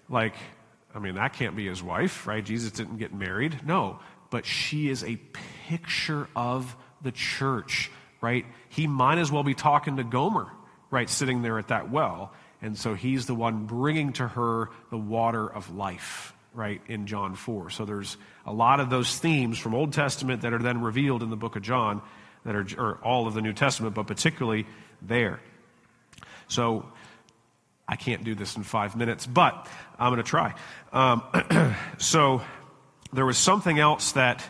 Like, 0.08 0.36
I 0.96 1.00
mean, 1.00 1.16
that 1.16 1.34
can't 1.34 1.56
be 1.56 1.68
his 1.68 1.84
wife, 1.84 2.26
right? 2.26 2.44
Jesus 2.44 2.72
didn't 2.72 2.98
get 2.98 3.14
married. 3.14 3.68
No, 3.68 4.00
but 4.30 4.46
she 4.46 4.90
is 4.90 5.04
a 5.04 5.18
picture 5.68 6.30
of 6.36 6.76
the 7.02 7.12
church, 7.12 7.92
right? 8.22 8.46
He 8.70 8.88
might 8.88 9.18
as 9.18 9.32
well 9.32 9.44
be 9.44 9.54
talking 9.54 9.98
to 9.98 10.04
Gomer, 10.04 10.48
right? 10.90 11.10
Sitting 11.10 11.42
there 11.42 11.60
at 11.60 11.68
that 11.68 11.92
well. 11.92 12.34
And 12.62 12.78
so 12.78 12.94
he's 12.94 13.26
the 13.26 13.36
one 13.36 13.66
bringing 13.66 14.14
to 14.14 14.28
her 14.28 14.70
the 14.90 14.98
water 14.98 15.48
of 15.48 15.76
life, 15.76 16.34
right, 16.54 16.82
in 16.88 17.08
John 17.08 17.36
4. 17.36 17.70
So 17.70 17.84
there's 17.84 18.16
a 18.46 18.54
lot 18.54 18.80
of 18.80 18.90
those 18.90 19.18
themes 19.18 19.60
from 19.60 19.76
Old 19.76 19.92
Testament 19.92 20.44
that 20.44 20.54
are 20.54 20.60
then 20.60 20.82
revealed 20.82 21.22
in 21.22 21.30
the 21.30 21.36
book 21.36 21.58
of 21.58 21.62
John 21.62 22.02
that 22.46 22.56
are 22.56 22.66
or 22.78 23.00
all 23.04 23.28
of 23.28 23.34
the 23.34 23.42
New 23.42 23.54
Testament, 23.54 23.96
but 23.96 24.08
particularly 24.08 24.66
there. 25.02 25.42
So 26.48 26.86
I 27.88 27.96
can't 27.96 28.24
do 28.24 28.36
this 28.36 28.56
in 28.56 28.64
five 28.64 28.96
minutes, 28.96 29.28
but 29.28 29.68
I'm 30.00 30.12
going 30.12 30.24
to 30.24 30.30
try. 30.30 30.56
Um, 30.92 31.76
so 31.98 32.42
there 33.14 33.26
was 33.26 33.38
something 33.38 33.80
else 33.80 34.14
that 34.14 34.44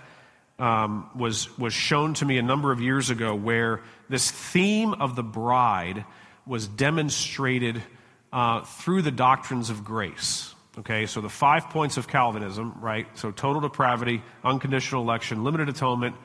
um, 0.57 1.09
was, 1.15 1.55
was 1.57 1.73
shown 1.73 2.13
to 2.15 2.25
me 2.25 2.37
a 2.37 2.41
number 2.41 2.71
of 2.71 2.81
years 2.81 3.09
ago 3.09 3.35
where 3.35 3.81
this 4.09 4.31
theme 4.31 4.93
of 4.93 5.15
the 5.15 5.23
bride 5.23 6.05
was 6.45 6.67
demonstrated 6.67 7.83
uh, 8.31 8.61
through 8.61 9.01
the 9.01 9.11
doctrines 9.11 9.69
of 9.69 9.83
grace. 9.83 10.53
Okay, 10.77 11.05
so 11.05 11.21
the 11.21 11.29
five 11.29 11.69
points 11.69 11.95
of 11.95 12.07
Calvinism, 12.07 12.75
right? 12.81 13.07
So 13.17 13.31
total 13.31 13.61
depravity, 13.61 14.21
unconditional 14.43 15.03
election, 15.03 15.43
limited 15.43 15.69
atonement, 15.69 16.15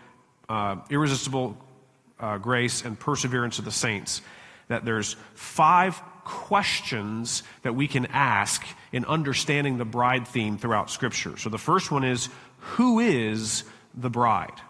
uh, 0.49 0.77
irresistible 0.91 1.57
uh, 2.19 2.39
grace, 2.39 2.85
and 2.85 2.99
perseverance 2.99 3.61
of 3.61 3.65
the 3.65 3.71
saints. 3.71 4.23
That 4.67 4.85
there's 4.85 5.15
five 5.35 6.01
questions 6.31 7.43
that 7.63 7.75
we 7.75 7.89
can 7.89 8.07
ask 8.07 8.65
in 8.93 9.05
understanding 9.05 9.79
the 9.79 9.85
bride 9.85 10.29
theme 10.29 10.57
throughout 10.59 10.89
Scripture. 10.89 11.37
So 11.37 11.51
the 11.51 11.59
first 11.59 11.91
one 11.91 12.05
is 12.05 12.29
Who 12.77 13.01
is 13.01 13.65
the 13.95 14.11
bride? 14.11 14.61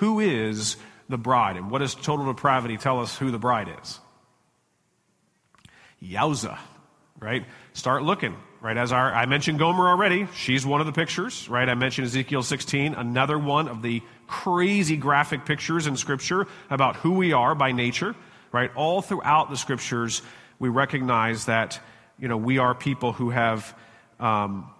Who 0.00 0.18
is 0.18 0.76
the 1.08 1.18
bride? 1.18 1.56
And 1.56 1.70
what 1.70 1.78
does 1.78 1.94
total 1.94 2.26
depravity 2.26 2.76
tell 2.78 3.00
us 3.00 3.16
who 3.16 3.30
the 3.30 3.38
bride 3.38 3.68
is? 3.82 4.00
Yowza, 6.02 6.58
right? 7.20 7.44
Start 7.74 8.02
looking, 8.02 8.34
right? 8.60 8.76
As 8.76 8.90
our, 8.90 9.14
I 9.14 9.26
mentioned 9.26 9.60
Gomer 9.60 9.86
already. 9.88 10.26
She's 10.34 10.66
one 10.66 10.80
of 10.80 10.88
the 10.88 10.92
pictures, 10.92 11.48
right? 11.48 11.68
I 11.68 11.74
mentioned 11.74 12.06
Ezekiel 12.06 12.42
16, 12.42 12.94
another 12.94 13.38
one 13.38 13.68
of 13.68 13.82
the 13.82 14.02
crazy 14.26 14.96
graphic 14.96 15.44
pictures 15.44 15.86
in 15.86 15.96
Scripture 15.96 16.48
about 16.70 16.96
who 16.96 17.12
we 17.12 17.32
are 17.32 17.54
by 17.54 17.70
nature, 17.70 18.16
right? 18.50 18.74
All 18.74 19.00
throughout 19.00 19.48
the 19.48 19.56
Scriptures, 19.56 20.22
we 20.62 20.68
recognize 20.68 21.46
that, 21.46 21.80
you 22.20 22.28
know, 22.28 22.36
we 22.36 22.58
are 22.58 22.72
people 22.72 23.12
who 23.12 23.30
have, 23.30 23.76
um, 24.20 24.70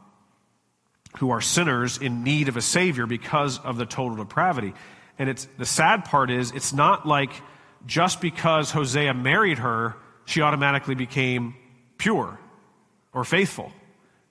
who 1.19 1.31
are 1.31 1.41
sinners 1.41 1.99
in 1.99 2.23
need 2.23 2.47
of 2.47 2.57
a 2.57 2.63
Savior 2.63 3.05
because 3.05 3.59
of 3.59 3.79
the 3.79 3.85
total 3.85 4.17
depravity. 4.17 4.75
And 5.19 5.29
it's, 5.29 5.49
the 5.59 5.67
sad 5.67 6.05
part 6.05 6.31
is, 6.31 6.53
it's 6.53 6.73
not 6.73 7.05
like 7.05 7.33
just 7.85 8.21
because 8.21 8.71
Hosea 8.71 9.13
married 9.13 9.59
her, 9.59 9.97
she 10.25 10.41
automatically 10.41 10.95
became 10.95 11.57
pure 11.99 12.39
or 13.13 13.25
faithful, 13.25 13.73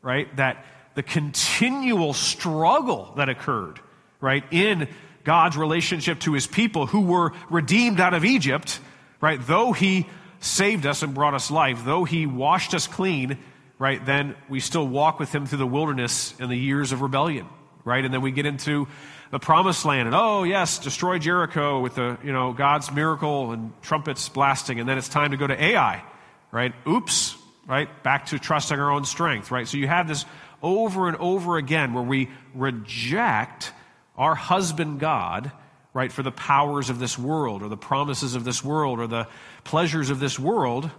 right? 0.02 0.34
That 0.38 0.66
the 0.96 1.04
continual 1.04 2.14
struggle 2.14 3.12
that 3.18 3.28
occurred, 3.28 3.82
right, 4.22 4.46
in 4.52 4.88
God's 5.26 5.58
relationship 5.58 6.22
to 6.22 6.32
his 6.32 6.48
people 6.48 6.86
who 6.86 7.02
were 7.02 7.34
redeemed 7.50 8.00
out 8.00 8.14
of 8.14 8.24
Egypt, 8.24 8.80
right, 9.20 9.46
though 9.46 9.74
he 9.74 10.08
saved 10.42 10.86
us 10.86 11.04
and 11.04 11.14
brought 11.14 11.34
us 11.34 11.50
life, 11.50 11.86
though 11.86 12.04
he 12.04 12.26
washed 12.26 12.74
us 12.74 12.88
clean, 12.88 13.38
right, 13.80 14.06
then 14.06 14.36
we 14.50 14.60
still 14.60 14.86
walk 14.86 15.20
with 15.20 15.34
him 15.34 15.46
through 15.46 15.60
the 15.60 15.68
wilderness 15.68 16.34
in 16.40 16.50
the 16.50 16.58
years 16.58 16.92
of 16.92 17.02
rebellion, 17.02 17.48
right? 17.86 18.04
And 18.04 18.14
then 18.14 18.22
we 18.22 18.32
get 18.32 18.46
into 18.46 18.88
the 19.32 19.40
promised 19.40 19.86
land 19.86 20.08
and 20.08 20.16
oh 20.16 20.44
yes, 20.44 20.80
destroy 20.80 21.18
Jericho 21.18 21.80
with 21.80 21.96
the, 21.96 22.18
you 22.24 22.34
know, 22.34 22.52
God's 22.52 22.92
miracle 22.92 23.52
and 23.52 23.72
trumpets 23.82 24.28
blasting 24.28 24.80
and 24.80 24.90
then 24.90 24.98
it's 24.98 25.08
time 25.08 25.32
to 25.32 25.38
go 25.38 25.48
to 25.48 25.64
Ai, 25.64 26.04
right? 26.52 26.74
Oops, 26.86 27.38
right? 27.66 28.04
Back 28.04 28.26
to 28.28 28.40
trusting 28.40 28.78
our 28.78 28.92
own 28.92 29.06
strength, 29.06 29.52
right? 29.52 29.68
So 29.68 29.78
you 29.78 29.88
have 29.88 30.08
this 30.08 30.26
over 30.62 31.08
and 31.08 31.18
over 31.18 31.58
again 31.58 31.94
where 31.94 32.04
we 32.04 32.30
reject 32.54 33.72
our 34.18 34.36
husband 34.36 35.00
God, 35.00 35.52
right, 35.94 36.12
for 36.12 36.24
the 36.24 36.32
powers 36.32 36.90
of 36.90 37.00
this 37.00 37.18
world 37.18 37.64
or 37.64 37.70
the 37.70 37.78
promises 37.78 38.36
of 38.36 38.44
this 38.44 38.64
world 38.64 39.00
or 39.00 39.08
the 39.08 39.28
pleasures 39.64 40.10
of 40.10 40.20
this 40.20 40.38
world, 40.38 40.90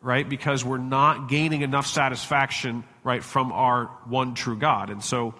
right, 0.00 0.28
because 0.28 0.64
we're 0.64 0.78
not 0.78 1.28
gaining 1.28 1.62
enough 1.62 1.86
satisfaction, 1.86 2.84
right, 3.04 3.22
from 3.22 3.52
our 3.52 3.86
one 4.06 4.34
true 4.34 4.56
God. 4.56 4.90
And 4.90 5.02
so 5.02 5.34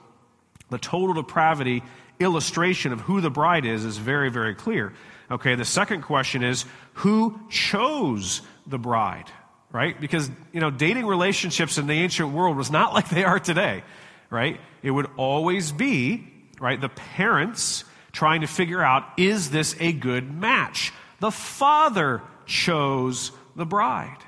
the 0.71 0.79
total 0.79 1.15
depravity 1.15 1.83
illustration 2.19 2.93
of 2.93 3.01
who 3.01 3.21
the 3.21 3.31
bride 3.31 3.65
is 3.65 3.85
is 3.85 3.97
very, 3.97 4.31
very 4.31 4.55
clear. 4.55 4.93
Okay, 5.31 5.55
the 5.55 5.65
second 5.65 6.03
question 6.03 6.43
is 6.43 6.65
who 6.95 7.41
chose 7.49 8.43
the 8.67 8.79
bride? 8.79 9.31
Right? 9.73 10.01
Because, 10.01 10.29
you 10.53 10.61
know, 10.61 10.71
dating 10.71 11.07
relationships 11.07 11.79
in 11.79 11.87
the 11.87 11.95
ancient 11.95 12.33
world 12.33 12.57
was 12.57 12.71
not 12.71 12.93
like 12.95 13.09
they 13.09 13.25
are 13.25 13.39
today, 13.39 13.85
right? 14.29 14.61
It 14.83 14.91
would 14.91 15.09
always 15.17 15.73
be, 15.73 16.27
right, 16.59 16.81
the 16.81 16.89
parents 16.89 17.85
trying 18.13 18.41
to 18.41 18.47
figure 18.47 18.83
out, 18.83 19.05
is 19.17 19.51
this 19.51 19.77
a 19.79 19.93
good 19.93 20.33
match? 20.33 20.93
The 21.21 21.31
father 21.31 22.23
chose 22.51 23.31
the 23.55 23.65
bride. 23.65 24.19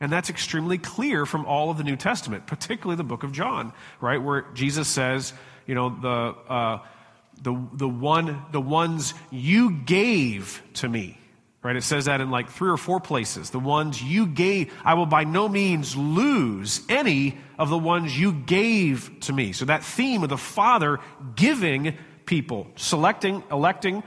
And 0.00 0.12
that's 0.12 0.30
extremely 0.30 0.78
clear 0.78 1.24
from 1.24 1.46
all 1.46 1.70
of 1.70 1.78
the 1.78 1.84
New 1.84 1.96
Testament, 1.96 2.46
particularly 2.46 2.96
the 2.96 3.04
book 3.04 3.22
of 3.22 3.32
John, 3.32 3.72
right, 4.00 4.22
where 4.22 4.46
Jesus 4.54 4.88
says, 4.88 5.32
you 5.66 5.74
know, 5.74 5.88
the, 5.88 6.52
uh, 6.52 6.78
the, 7.42 7.68
the, 7.72 7.88
one, 7.88 8.42
the 8.52 8.60
ones 8.60 9.14
you 9.30 9.70
gave 9.72 10.62
to 10.74 10.88
me. 10.88 11.18
Right? 11.62 11.74
It 11.74 11.82
says 11.82 12.04
that 12.04 12.20
in 12.20 12.30
like 12.30 12.50
three 12.50 12.70
or 12.70 12.76
four 12.76 13.00
places. 13.00 13.50
The 13.50 13.58
ones 13.58 14.00
you 14.00 14.26
gave, 14.26 14.72
I 14.84 14.94
will 14.94 15.06
by 15.06 15.24
no 15.24 15.48
means 15.48 15.96
lose 15.96 16.80
any 16.88 17.36
of 17.58 17.68
the 17.68 17.78
ones 17.78 18.18
you 18.18 18.32
gave 18.32 19.18
to 19.20 19.32
me. 19.32 19.52
So 19.52 19.64
that 19.64 19.82
theme 19.82 20.22
of 20.22 20.28
the 20.28 20.38
Father 20.38 21.00
giving 21.34 21.96
people, 22.26 22.68
selecting, 22.76 23.42
electing, 23.50 24.04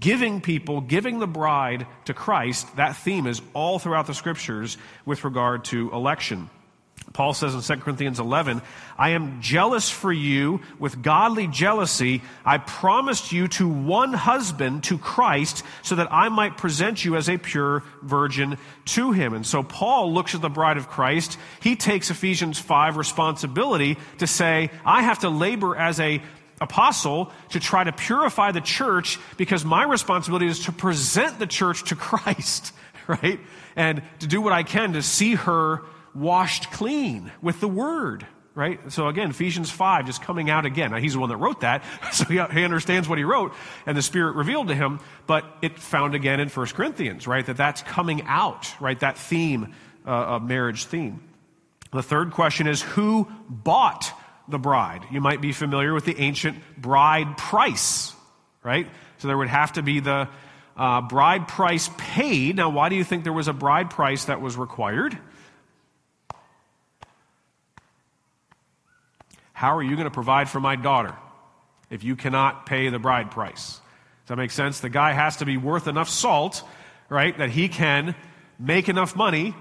giving 0.00 0.40
people, 0.40 0.80
giving 0.80 1.18
the 1.18 1.26
bride 1.26 1.86
to 2.06 2.14
Christ, 2.14 2.76
that 2.76 2.96
theme 2.96 3.26
is 3.26 3.42
all 3.52 3.78
throughout 3.78 4.06
the 4.06 4.14
scriptures 4.14 4.76
with 5.04 5.24
regard 5.24 5.64
to 5.66 5.90
election. 5.92 6.48
Paul 7.12 7.32
says 7.32 7.54
in 7.54 7.60
2 7.60 7.82
Corinthians 7.82 8.18
11, 8.18 8.60
I 8.98 9.10
am 9.10 9.40
jealous 9.40 9.88
for 9.88 10.12
you 10.12 10.60
with 10.80 11.00
godly 11.00 11.46
jealousy. 11.46 12.22
I 12.44 12.58
promised 12.58 13.30
you 13.30 13.46
to 13.48 13.68
one 13.68 14.12
husband, 14.12 14.84
to 14.84 14.98
Christ, 14.98 15.62
so 15.82 15.94
that 15.94 16.12
I 16.12 16.28
might 16.28 16.56
present 16.56 17.04
you 17.04 17.14
as 17.16 17.28
a 17.28 17.38
pure 17.38 17.84
virgin 18.02 18.58
to 18.86 19.12
him. 19.12 19.32
And 19.32 19.46
so 19.46 19.62
Paul 19.62 20.12
looks 20.12 20.34
at 20.34 20.40
the 20.40 20.48
bride 20.48 20.76
of 20.76 20.88
Christ. 20.88 21.38
He 21.60 21.76
takes 21.76 22.10
Ephesians 22.10 22.58
5 22.58 22.96
responsibility 22.96 23.96
to 24.18 24.26
say, 24.26 24.70
I 24.84 25.02
have 25.02 25.20
to 25.20 25.28
labor 25.28 25.76
as 25.76 26.00
a 26.00 26.20
apostle 26.60 27.32
to 27.50 27.60
try 27.60 27.84
to 27.84 27.92
purify 27.92 28.52
the 28.52 28.60
church 28.60 29.18
because 29.36 29.64
my 29.64 29.84
responsibility 29.84 30.46
is 30.46 30.64
to 30.64 30.72
present 30.72 31.38
the 31.38 31.46
church 31.46 31.84
to 31.84 31.96
Christ, 31.96 32.72
right? 33.06 33.40
And 33.76 34.02
to 34.20 34.26
do 34.26 34.40
what 34.40 34.52
I 34.52 34.62
can 34.62 34.92
to 34.94 35.02
see 35.02 35.34
her 35.34 35.82
washed 36.14 36.70
clean 36.70 37.32
with 37.42 37.60
the 37.60 37.68
word, 37.68 38.26
right? 38.54 38.80
So 38.92 39.08
again, 39.08 39.30
Ephesians 39.30 39.70
5 39.70 40.06
just 40.06 40.22
coming 40.22 40.48
out 40.48 40.64
again. 40.64 40.92
Now, 40.92 40.98
he's 40.98 41.14
the 41.14 41.18
one 41.18 41.28
that 41.28 41.36
wrote 41.36 41.60
that, 41.60 41.82
so 42.12 42.24
he, 42.24 42.34
he 42.34 42.64
understands 42.64 43.08
what 43.08 43.18
he 43.18 43.24
wrote, 43.24 43.52
and 43.84 43.96
the 43.96 44.02
Spirit 44.02 44.36
revealed 44.36 44.68
to 44.68 44.74
him, 44.74 45.00
but 45.26 45.44
it 45.60 45.78
found 45.78 46.14
again 46.14 46.40
in 46.40 46.48
1 46.48 46.66
Corinthians, 46.68 47.26
right? 47.26 47.44
That 47.44 47.56
that's 47.56 47.82
coming 47.82 48.22
out, 48.26 48.80
right? 48.80 48.98
That 49.00 49.18
theme, 49.18 49.74
uh, 50.06 50.38
marriage 50.40 50.84
theme. 50.84 51.20
The 51.92 52.02
third 52.02 52.32
question 52.32 52.66
is 52.66 52.82
who 52.82 53.28
bought 53.48 54.12
the 54.48 54.58
bride? 54.58 55.04
You 55.10 55.20
might 55.20 55.40
be 55.40 55.52
familiar 55.52 55.94
with 55.94 56.04
the 56.04 56.18
ancient 56.18 56.58
bride 56.76 57.36
price, 57.36 58.12
right? 58.62 58.86
So 59.18 59.28
there 59.28 59.38
would 59.38 59.48
have 59.48 59.72
to 59.74 59.82
be 59.82 60.00
the 60.00 60.28
uh, 60.76 61.00
bride 61.02 61.48
price 61.48 61.88
paid. 61.96 62.56
Now, 62.56 62.70
why 62.70 62.88
do 62.88 62.96
you 62.96 63.04
think 63.04 63.24
there 63.24 63.32
was 63.32 63.48
a 63.48 63.52
bride 63.52 63.90
price 63.90 64.26
that 64.26 64.40
was 64.40 64.56
required? 64.56 65.16
How 69.52 69.76
are 69.76 69.82
you 69.82 69.94
going 69.94 70.04
to 70.04 70.10
provide 70.10 70.48
for 70.48 70.60
my 70.60 70.76
daughter 70.76 71.14
if 71.88 72.02
you 72.02 72.16
cannot 72.16 72.66
pay 72.66 72.88
the 72.88 72.98
bride 72.98 73.30
price? 73.30 73.80
Does 74.24 74.28
that 74.28 74.36
make 74.36 74.50
sense? 74.50 74.80
The 74.80 74.88
guy 74.88 75.12
has 75.12 75.36
to 75.38 75.46
be 75.46 75.56
worth 75.56 75.86
enough 75.86 76.08
salt, 76.08 76.62
right, 77.08 77.36
that 77.38 77.50
he 77.50 77.68
can 77.68 78.14
make 78.58 78.88
enough 78.88 79.14
money 79.14 79.54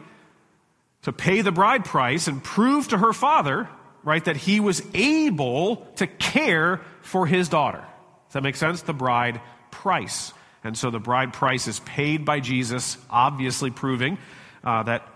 to 1.04 1.12
pay 1.12 1.42
the 1.42 1.52
bride 1.52 1.86
price 1.86 2.28
and 2.28 2.44
prove 2.44 2.88
to 2.88 2.98
her 2.98 3.14
father, 3.14 3.70
right, 4.04 4.24
that 4.26 4.38
he 4.38 4.60
was 4.60 4.82
able 4.94 5.78
to 5.96 6.08
care 6.08 6.82
for 7.02 7.26
his 7.26 7.50
daughter. 7.50 7.84
Does 8.28 8.34
that 8.34 8.44
make 8.44 8.56
sense? 8.56 8.82
The 8.82 8.94
bride 8.94 9.42
price. 9.72 10.34
And 10.64 10.78
so 10.78 10.90
the 10.90 11.00
bride 11.00 11.34
price 11.34 11.68
is 11.68 11.80
paid 11.82 12.26
by 12.26 12.40
Jesus, 12.40 12.98
obviously 13.10 13.70
proving 13.70 14.18
uh, 14.64 14.84
that 14.84 15.08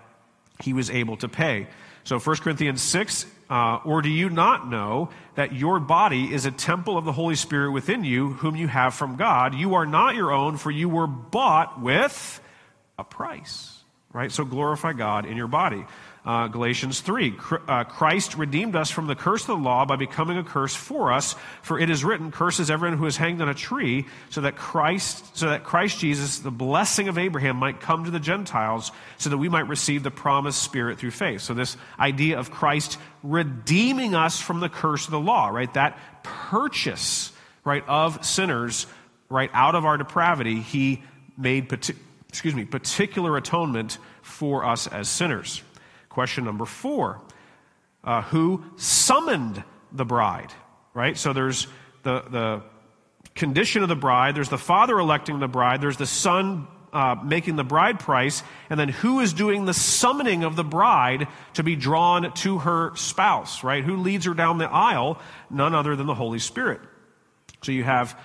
he 0.62 0.74
was 0.74 0.90
able 0.90 1.18
to 1.18 1.30
pay. 1.30 1.68
So 2.04 2.20
1 2.20 2.38
Corinthians 2.38 2.82
6 2.82 3.26
uh, 3.50 3.80
or 3.86 4.02
do 4.02 4.10
you 4.10 4.30
not 4.30 4.70
know 4.70 5.10
that 5.36 5.54
your 5.54 5.80
body 5.80 6.34
is 6.34 6.46
a 6.46 6.52
temple 6.52 6.98
of 6.98 7.06
the 7.06 7.14
Holy 7.14 7.36
Spirit 7.36 7.72
within 7.72 8.04
you, 8.04 8.34
whom 8.34 8.56
you 8.56 8.68
have 8.68 8.94
from 8.94 9.16
God? 9.16 9.56
You 9.56 9.76
are 9.76 9.86
not 9.86 10.16
your 10.16 10.34
own, 10.34 10.58
for 10.58 10.70
you 10.70 10.90
were 10.90 11.08
bought 11.08 11.82
with 11.82 12.42
a 13.00 13.04
price. 13.04 13.74
Right? 14.12 14.32
So 14.32 14.44
glorify 14.44 14.94
God 14.94 15.26
in 15.26 15.38
your 15.38 15.48
body. 15.48 15.86
Uh, 16.28 16.48
Galatians 16.50 17.00
3. 17.00 17.36
Uh, 17.68 17.86
Christ 17.86 18.36
redeemed 18.36 18.76
us 18.76 18.92
from 18.92 19.08
the 19.08 19.16
curse 19.16 19.44
of 19.44 19.48
the 19.48 19.56
law 19.56 19.86
by 19.86 19.96
becoming 19.96 20.38
a 20.38 20.44
curse 20.44 20.76
for 20.76 21.14
us, 21.14 21.36
for 21.62 21.80
it 21.80 21.90
is 21.90 22.04
written, 22.04 22.32
curses 22.32 22.70
everyone 22.70 22.98
who 22.98 23.06
is 23.06 23.16
hanged 23.16 23.42
on 23.42 23.48
a 23.48 23.54
tree, 23.54 24.06
so 24.30 24.42
that 24.42 24.58
Christ, 24.58 25.38
so 25.38 25.50
that 25.50 25.64
Christ 25.64 26.00
Jesus, 26.00 26.40
the 26.40 26.52
blessing 26.52 27.08
of 27.08 27.18
Abraham, 27.18 27.56
might 27.56 27.80
come 27.80 28.04
to 28.04 28.12
the 28.12 28.20
Gentiles, 28.20 28.92
so 29.18 29.30
that 29.30 29.38
we 29.38 29.48
might 29.48 29.70
receive 29.70 30.04
the 30.04 30.12
promised 30.12 30.62
Spirit 30.62 31.00
through 31.00 31.12
faith. 31.12 31.42
So 31.42 31.54
this 31.54 31.78
idea 31.98 32.38
of 32.38 32.52
Christ 32.52 33.00
redeeming 33.24 34.14
us 34.14 34.42
from 34.42 34.60
the 34.60 34.70
curse 34.70 35.06
of 35.06 35.12
the 35.12 35.20
law, 35.20 35.48
right? 35.48 35.74
That 35.76 35.98
purchase, 36.24 37.32
right, 37.64 37.86
of 37.88 38.26
sinners, 38.26 38.86
right, 39.30 39.50
out 39.54 39.76
of 39.76 39.86
our 39.86 39.98
depravity, 39.98 40.60
he 40.60 41.04
made, 41.38 41.72
excuse 42.28 42.54
me, 42.54 42.66
particular 42.66 43.38
atonement 43.38 43.98
for 44.22 44.66
us 44.66 44.88
as 44.88 45.08
sinners. 45.08 45.64
Question 46.18 46.46
number 46.46 46.66
four 46.66 47.22
uh, 48.04 48.24
Who 48.24 48.64
summoned 48.76 49.64
the 49.92 50.04
bride? 50.04 50.52
Right? 50.96 51.16
So 51.16 51.32
there's 51.32 51.68
the, 52.02 52.22
the 52.22 52.64
condition 53.36 53.84
of 53.84 53.90
the 53.90 53.96
bride, 53.96 54.34
there's 54.34 54.50
the 54.50 54.58
father 54.58 54.98
electing 54.98 55.38
the 55.38 55.48
bride, 55.48 55.80
there's 55.80 55.98
the 55.98 56.08
son 56.08 56.68
uh, 56.92 57.18
making 57.24 57.56
the 57.56 57.64
bride 57.64 58.00
price, 58.00 58.42
and 58.72 58.80
then 58.80 58.90
who 58.90 59.20
is 59.20 59.32
doing 59.32 59.66
the 59.66 59.76
summoning 59.76 60.44
of 60.44 60.56
the 60.56 60.64
bride 60.64 61.28
to 61.54 61.62
be 61.62 61.76
drawn 61.76 62.34
to 62.34 62.58
her 62.58 62.96
spouse, 62.96 63.64
right? 63.64 63.84
Who 63.84 63.98
leads 63.98 64.26
her 64.26 64.34
down 64.34 64.58
the 64.58 64.66
aisle? 64.66 65.20
None 65.52 65.76
other 65.76 65.96
than 65.96 66.08
the 66.08 66.16
Holy 66.16 66.40
Spirit. 66.40 66.82
So 67.62 67.72
you 67.72 67.84
have 67.84 68.20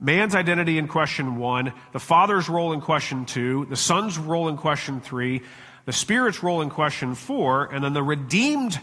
man's 0.00 0.34
identity 0.34 0.78
in 0.78 0.88
question 0.88 1.36
one, 1.36 1.74
the 1.92 2.00
father's 2.00 2.48
role 2.48 2.72
in 2.72 2.80
question 2.80 3.26
two, 3.26 3.66
the 3.66 3.76
son's 3.76 4.16
role 4.16 4.48
in 4.48 4.56
question 4.56 5.02
three, 5.02 5.42
the 5.84 5.92
Spirit's 5.92 6.42
role 6.42 6.62
in 6.62 6.70
question 6.70 7.14
four, 7.14 7.66
and 7.66 7.84
then 7.84 7.92
the 7.92 8.02
redeemed 8.02 8.78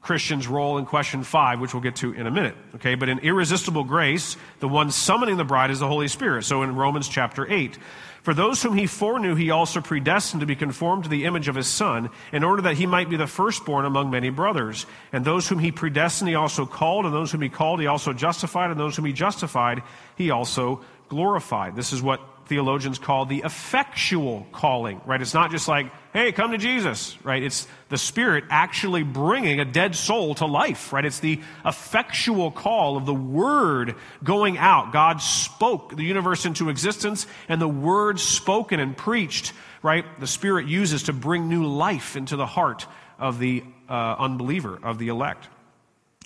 Christian's 0.00 0.46
role 0.46 0.76
in 0.78 0.84
question 0.84 1.24
five, 1.24 1.60
which 1.60 1.72
we'll 1.72 1.82
get 1.82 1.96
to 1.96 2.12
in 2.12 2.26
a 2.26 2.30
minute. 2.30 2.54
Okay, 2.74 2.94
but 2.94 3.08
in 3.08 3.20
irresistible 3.20 3.84
grace, 3.84 4.36
the 4.60 4.68
one 4.68 4.90
summoning 4.90 5.38
the 5.38 5.44
bride 5.44 5.70
is 5.70 5.78
the 5.78 5.88
Holy 5.88 6.08
Spirit. 6.08 6.44
So 6.44 6.62
in 6.62 6.76
Romans 6.76 7.08
chapter 7.08 7.50
8, 7.50 7.78
for 8.22 8.34
those 8.34 8.62
whom 8.62 8.76
he 8.76 8.86
foreknew, 8.86 9.34
he 9.34 9.50
also 9.50 9.80
predestined 9.80 10.40
to 10.40 10.46
be 10.46 10.56
conformed 10.56 11.04
to 11.04 11.10
the 11.10 11.24
image 11.24 11.48
of 11.48 11.54
his 11.54 11.66
Son, 11.66 12.10
in 12.32 12.44
order 12.44 12.62
that 12.62 12.76
he 12.76 12.86
might 12.86 13.10
be 13.10 13.16
the 13.16 13.26
firstborn 13.26 13.84
among 13.84 14.10
many 14.10 14.30
brothers. 14.30 14.86
And 15.12 15.24
those 15.24 15.48
whom 15.48 15.58
he 15.58 15.72
predestined, 15.72 16.28
he 16.28 16.34
also 16.34 16.66
called, 16.66 17.06
and 17.06 17.14
those 17.14 17.32
whom 17.32 17.42
he 17.42 17.48
called, 17.48 17.80
he 17.80 17.86
also 17.86 18.12
justified, 18.12 18.70
and 18.70 18.78
those 18.78 18.96
whom 18.96 19.04
he 19.06 19.12
justified, 19.12 19.82
he 20.16 20.30
also 20.30 20.82
glorified. 21.08 21.76
This 21.76 21.92
is 21.92 22.02
what 22.02 22.20
theologians 22.46 22.98
call 22.98 23.26
the 23.26 23.42
effectual 23.44 24.46
calling, 24.52 25.00
right? 25.06 25.20
It's 25.20 25.34
not 25.34 25.50
just 25.50 25.68
like, 25.68 25.90
hey, 26.12 26.32
come 26.32 26.52
to 26.52 26.58
Jesus, 26.58 27.16
right? 27.24 27.42
It's 27.42 27.66
the 27.88 27.98
Spirit 27.98 28.44
actually 28.50 29.02
bringing 29.02 29.60
a 29.60 29.64
dead 29.64 29.94
soul 29.94 30.34
to 30.36 30.46
life, 30.46 30.92
right? 30.92 31.04
It's 31.04 31.20
the 31.20 31.40
effectual 31.64 32.50
call 32.50 32.96
of 32.96 33.06
the 33.06 33.14
Word 33.14 33.96
going 34.22 34.58
out. 34.58 34.92
God 34.92 35.20
spoke 35.20 35.96
the 35.96 36.04
universe 36.04 36.44
into 36.46 36.68
existence, 36.68 37.26
and 37.48 37.60
the 37.60 37.68
Word 37.68 38.20
spoken 38.20 38.80
and 38.80 38.96
preached, 38.96 39.52
right? 39.82 40.04
The 40.20 40.26
Spirit 40.26 40.66
uses 40.66 41.04
to 41.04 41.12
bring 41.12 41.48
new 41.48 41.66
life 41.66 42.16
into 42.16 42.36
the 42.36 42.46
heart 42.46 42.86
of 43.18 43.38
the 43.38 43.64
uh, 43.88 44.16
unbeliever, 44.18 44.78
of 44.82 44.98
the 44.98 45.08
elect. 45.08 45.48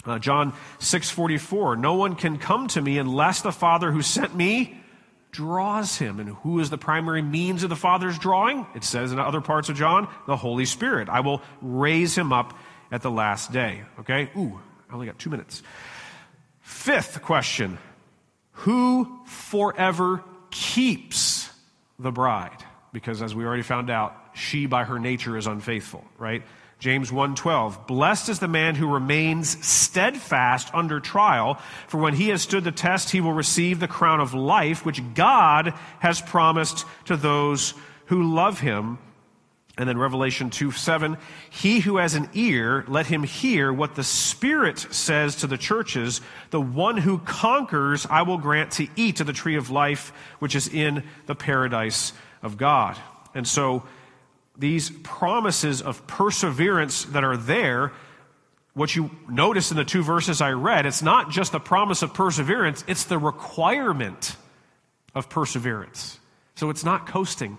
Uh, 0.04 0.18
John 0.18 0.52
6:44 0.78 1.78
No 1.78 1.94
one 1.94 2.14
can 2.14 2.38
come 2.38 2.68
to 2.68 2.80
me 2.80 2.98
unless 2.98 3.42
the 3.42 3.52
Father 3.52 3.90
who 3.92 4.02
sent 4.02 4.34
me 4.34 4.77
draws 5.38 5.96
him. 5.96 6.18
And 6.18 6.30
who 6.30 6.58
is 6.58 6.68
the 6.68 6.76
primary 6.76 7.22
means 7.22 7.62
of 7.62 7.70
the 7.70 7.76
Father's 7.76 8.18
drawing? 8.18 8.66
It 8.74 8.82
says 8.82 9.12
in 9.12 9.20
other 9.20 9.40
parts 9.40 9.68
of 9.68 9.76
John, 9.76 10.08
the 10.26 10.36
Holy 10.36 10.64
Spirit. 10.64 11.08
I 11.08 11.20
will 11.20 11.42
raise 11.62 12.18
him 12.18 12.32
up 12.32 12.58
at 12.90 13.02
the 13.02 13.10
last 13.10 13.52
day. 13.52 13.84
Okay? 14.00 14.32
Ooh, 14.36 14.58
I 14.90 14.94
only 14.94 15.06
got 15.06 15.16
two 15.16 15.30
minutes. 15.30 15.62
Fifth 16.60 17.22
question 17.22 17.78
Who 18.64 19.20
forever 19.26 20.24
keeps 20.50 21.48
the 22.00 22.10
bride? 22.10 22.64
Because 22.92 23.22
as 23.22 23.32
we 23.32 23.44
already 23.44 23.62
found 23.62 23.90
out, 23.90 24.16
she 24.34 24.66
by 24.66 24.82
her 24.82 24.98
nature 24.98 25.36
is 25.36 25.46
unfaithful, 25.46 26.04
right? 26.18 26.42
James 26.78 27.10
1:12 27.10 27.86
Blessed 27.86 28.28
is 28.28 28.38
the 28.38 28.48
man 28.48 28.74
who 28.76 28.92
remains 28.92 29.64
steadfast 29.66 30.70
under 30.72 31.00
trial 31.00 31.58
for 31.88 31.98
when 31.98 32.14
he 32.14 32.28
has 32.28 32.42
stood 32.42 32.64
the 32.64 32.72
test 32.72 33.10
he 33.10 33.20
will 33.20 33.32
receive 33.32 33.80
the 33.80 33.88
crown 33.88 34.20
of 34.20 34.34
life 34.34 34.84
which 34.84 35.02
God 35.14 35.74
has 35.98 36.20
promised 36.20 36.86
to 37.06 37.16
those 37.16 37.74
who 38.06 38.34
love 38.34 38.60
him 38.60 38.98
and 39.78 39.88
then 39.88 39.96
Revelation 39.96 40.50
2 40.50 40.72
7, 40.72 41.16
he 41.50 41.78
who 41.78 41.98
has 41.98 42.14
an 42.14 42.28
ear, 42.34 42.84
let 42.88 43.06
him 43.06 43.22
hear 43.22 43.72
what 43.72 43.94
the 43.94 44.02
Spirit 44.02 44.78
says 44.78 45.36
to 45.36 45.46
the 45.46 45.56
churches. 45.56 46.20
The 46.50 46.60
one 46.60 46.96
who 46.96 47.18
conquers, 47.18 48.04
I 48.10 48.22
will 48.22 48.38
grant 48.38 48.72
to 48.72 48.88
eat 48.96 49.20
of 49.20 49.28
the 49.28 49.32
tree 49.32 49.54
of 49.54 49.70
life, 49.70 50.12
which 50.40 50.56
is 50.56 50.66
in 50.66 51.04
the 51.26 51.36
paradise 51.36 52.12
of 52.42 52.56
God. 52.56 52.98
And 53.36 53.46
so, 53.46 53.84
these 54.58 54.90
promises 54.90 55.80
of 55.80 56.06
perseverance 56.06 57.04
that 57.06 57.24
are 57.24 57.36
there, 57.36 57.92
what 58.74 58.94
you 58.94 59.10
notice 59.28 59.70
in 59.70 59.76
the 59.76 59.84
two 59.84 60.02
verses 60.02 60.40
I 60.40 60.50
read, 60.50 60.84
it's 60.84 61.02
not 61.02 61.30
just 61.30 61.52
the 61.52 61.60
promise 61.60 62.02
of 62.02 62.12
perseverance, 62.12 62.84
it's 62.86 63.04
the 63.04 63.18
requirement 63.18 64.36
of 65.14 65.28
perseverance. 65.28 66.18
So 66.54 66.70
it's 66.70 66.84
not 66.84 67.06
coasting, 67.06 67.58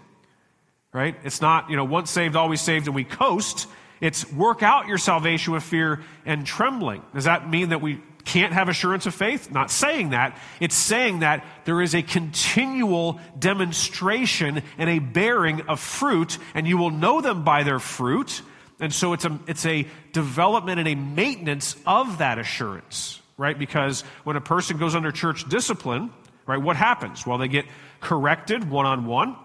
right? 0.94 1.16
It's 1.24 1.42
not, 1.42 1.70
you 1.70 1.78
know, 1.78 1.86
once 1.86 2.12
saved, 2.12 2.36
always 2.36 2.62
saved, 2.62 2.88
and 2.88 2.96
we 2.96 3.06
coast. 3.06 3.68
It's 4.02 4.32
work 4.32 4.62
out 4.64 4.88
your 4.88 4.98
salvation 4.98 5.54
with 5.54 5.64
fear 5.64 6.02
and 6.26 6.46
trembling. 6.46 7.02
Does 7.14 7.26
that 7.26 7.50
mean 7.50 7.70
that 7.70 7.82
we 7.82 8.02
can't 8.26 8.54
have 8.54 8.70
assurance 8.70 9.06
of 9.06 9.16
faith? 9.16 9.52
Not 9.52 9.72
saying 9.72 10.10
that. 10.10 10.38
It's 10.60 10.76
saying 10.76 11.20
that 11.20 11.46
there 11.66 11.82
is 11.82 11.96
a 11.96 12.02
continual 12.02 13.20
demonstration 13.38 14.62
and 14.78 14.90
a 14.90 15.00
bearing 15.00 15.62
of 15.62 15.80
fruit, 15.80 16.38
and 16.54 16.68
you 16.68 16.78
will 16.78 16.92
know 16.92 17.22
them 17.22 17.44
by 17.44 17.64
their 17.64 17.80
fruit. 17.80 18.42
And 18.80 18.94
so 18.94 19.14
it's 19.14 19.26
a, 19.26 19.40
it's 19.48 19.66
a 19.66 19.88
development 20.14 20.80
and 20.80 20.88
a 20.88 20.96
maintenance 20.96 21.76
of 21.86 22.20
that 22.20 22.40
assurance, 22.40 23.22
right? 23.38 23.58
Because 23.58 24.02
when 24.24 24.36
a 24.36 24.42
person 24.42 24.78
goes 24.78 24.96
under 24.96 25.12
church 25.12 25.48
discipline, 25.50 26.12
right, 26.46 26.62
what 26.62 26.76
happens? 26.76 27.26
Well, 27.26 27.38
they 27.38 27.48
get 27.48 27.66
corrected 28.00 28.70
one 28.70 28.86
on 28.86 29.06
one, 29.06 29.36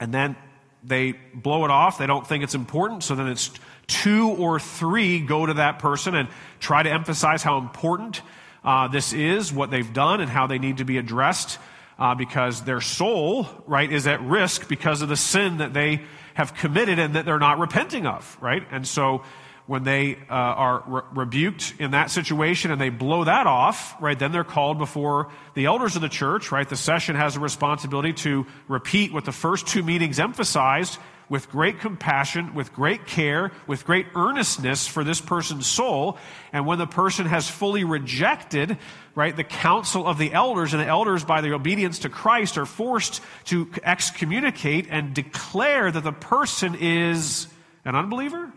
and 0.00 0.12
then 0.12 0.36
they 0.82 1.12
blow 1.34 1.64
it 1.64 1.70
off. 1.70 1.98
They 1.98 2.06
don't 2.06 2.26
think 2.26 2.44
it's 2.44 2.54
important, 2.54 3.02
so 3.02 3.14
then 3.14 3.28
it's 3.28 3.50
two 3.86 4.28
or 4.28 4.58
three 4.58 5.20
go 5.20 5.46
to 5.46 5.54
that 5.54 5.78
person 5.78 6.14
and 6.14 6.28
try 6.58 6.82
to 6.82 6.90
emphasize 6.90 7.42
how 7.42 7.58
important 7.58 8.22
uh, 8.64 8.88
this 8.88 9.12
is, 9.12 9.52
what 9.52 9.70
they've 9.70 9.92
done, 9.92 10.20
and 10.20 10.30
how 10.30 10.46
they 10.46 10.58
need 10.58 10.78
to 10.78 10.84
be 10.84 10.98
addressed 10.98 11.58
uh, 11.98 12.14
because 12.14 12.62
their 12.62 12.80
soul, 12.80 13.46
right, 13.66 13.90
is 13.90 14.06
at 14.06 14.22
risk 14.22 14.68
because 14.68 15.02
of 15.02 15.08
the 15.08 15.16
sin 15.16 15.58
that 15.58 15.74
they 15.74 16.02
have 16.34 16.54
committed 16.54 16.98
and 16.98 17.14
that 17.14 17.24
they're 17.24 17.38
not 17.38 17.58
repenting 17.58 18.06
of, 18.06 18.38
right? 18.40 18.62
And 18.70 18.86
so 18.86 19.22
when 19.70 19.84
they 19.84 20.16
uh, 20.28 20.34
are 20.34 20.82
re- 20.84 21.02
rebuked 21.14 21.74
in 21.78 21.92
that 21.92 22.10
situation 22.10 22.72
and 22.72 22.80
they 22.80 22.88
blow 22.88 23.22
that 23.22 23.46
off, 23.46 23.94
right, 24.02 24.18
then 24.18 24.32
they're 24.32 24.42
called 24.42 24.78
before 24.78 25.30
the 25.54 25.66
elders 25.66 25.94
of 25.94 26.02
the 26.02 26.08
church, 26.08 26.50
right? 26.50 26.68
The 26.68 26.74
session 26.74 27.14
has 27.14 27.36
a 27.36 27.40
responsibility 27.40 28.12
to 28.14 28.48
repeat 28.66 29.12
what 29.12 29.24
the 29.24 29.30
first 29.30 29.68
two 29.68 29.84
meetings 29.84 30.18
emphasized 30.18 30.98
with 31.28 31.48
great 31.48 31.78
compassion, 31.78 32.52
with 32.52 32.72
great 32.72 33.06
care, 33.06 33.52
with 33.68 33.84
great 33.84 34.06
earnestness 34.16 34.88
for 34.88 35.04
this 35.04 35.20
person's 35.20 35.68
soul. 35.68 36.18
And 36.52 36.66
when 36.66 36.78
the 36.78 36.88
person 36.88 37.26
has 37.26 37.48
fully 37.48 37.84
rejected, 37.84 38.76
right, 39.14 39.36
the 39.36 39.44
counsel 39.44 40.04
of 40.04 40.18
the 40.18 40.32
elders, 40.32 40.72
and 40.72 40.82
the 40.82 40.88
elders, 40.88 41.22
by 41.22 41.42
their 41.42 41.54
obedience 41.54 42.00
to 42.00 42.08
Christ, 42.08 42.58
are 42.58 42.66
forced 42.66 43.22
to 43.44 43.70
excommunicate 43.84 44.88
and 44.90 45.14
declare 45.14 45.92
that 45.92 46.02
the 46.02 46.10
person 46.10 46.74
is 46.74 47.46
an 47.84 47.94
unbeliever 47.94 48.52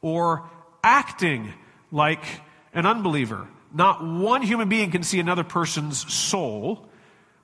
or 0.00 0.48
acting 0.82 1.52
like 1.90 2.22
an 2.72 2.86
unbeliever. 2.86 3.48
Not 3.72 4.04
one 4.04 4.42
human 4.42 4.68
being 4.68 4.90
can 4.90 5.02
see 5.02 5.20
another 5.20 5.44
person's 5.44 6.12
soul, 6.12 6.86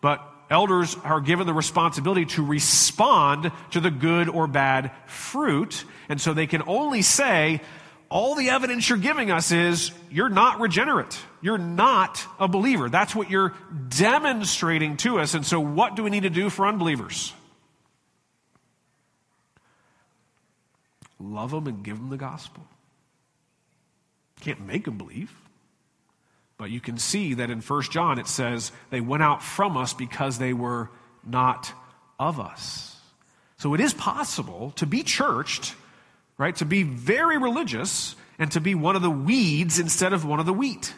but 0.00 0.22
elders 0.50 0.96
are 1.05 1.20
given 1.20 1.46
the 1.46 1.55
responsibility 1.55 2.24
to 2.24 2.44
respond 2.44 3.50
to 3.72 3.80
the 3.80 3.90
good 3.90 4.28
or 4.28 4.46
bad 4.46 4.90
fruit. 5.07 5.84
And 6.09 6.20
so 6.20 6.32
they 6.32 6.46
can 6.46 6.62
only 6.66 7.02
say, 7.02 7.61
all 8.09 8.34
the 8.34 8.50
evidence 8.50 8.88
you're 8.88 8.98
giving 8.98 9.30
us 9.30 9.50
is 9.50 9.90
you're 10.11 10.28
not 10.28 10.61
regenerate. 10.61 11.18
You're 11.40 11.59
not 11.59 12.24
a 12.38 12.46
believer. 12.46 12.88
That's 12.88 13.14
what 13.14 13.28
you're 13.28 13.55
demonstrating 13.88 14.96
to 14.98 15.18
us. 15.18 15.34
And 15.34 15.44
so, 15.44 15.59
what 15.59 15.96
do 15.96 16.05
we 16.05 16.11
need 16.11 16.22
to 16.22 16.30
do 16.30 16.48
for 16.48 16.66
unbelievers? 16.66 17.32
Love 21.25 21.51
them 21.51 21.66
and 21.66 21.83
give 21.83 21.97
them 21.97 22.11
the 22.11 22.16
gospel. 22.16 22.64
Can't 24.41 24.66
make 24.66 24.85
them 24.85 24.99
believe. 24.99 25.33
But 26.59 26.70
you 26.70 26.81
can 26.81 26.99
see 26.99 27.35
that 27.35 27.51
in 27.51 27.61
1 27.61 27.83
John 27.85 28.18
it 28.18 28.29
says 28.29 28.72
they 28.91 29.01
went 29.01 29.22
out 29.22 29.43
from 29.43 29.77
us 29.77 29.95
because 29.95 30.39
they 30.39 30.53
were 30.53 30.91
not 31.27 31.72
of 32.18 32.39
us. 32.39 32.97
So 33.57 33.75
it 33.75 33.81
is 33.81 33.95
possible 33.95 34.72
to 34.77 34.87
be 34.87 35.03
churched, 35.03 35.75
right? 36.37 36.55
To 36.57 36.64
be 36.64 36.83
very 36.83 37.39
religious 37.39 38.14
and 38.39 38.53
to 38.53 38.61
be 38.61 38.75
one 38.75 38.97
of 38.97 39.03
the 39.03 39.11
weeds 39.11 39.79
instead 39.79 40.12
of 40.12 40.25
one 40.25 40.41
of 40.41 40.47
the 40.47 40.53
wheat. 40.53 40.93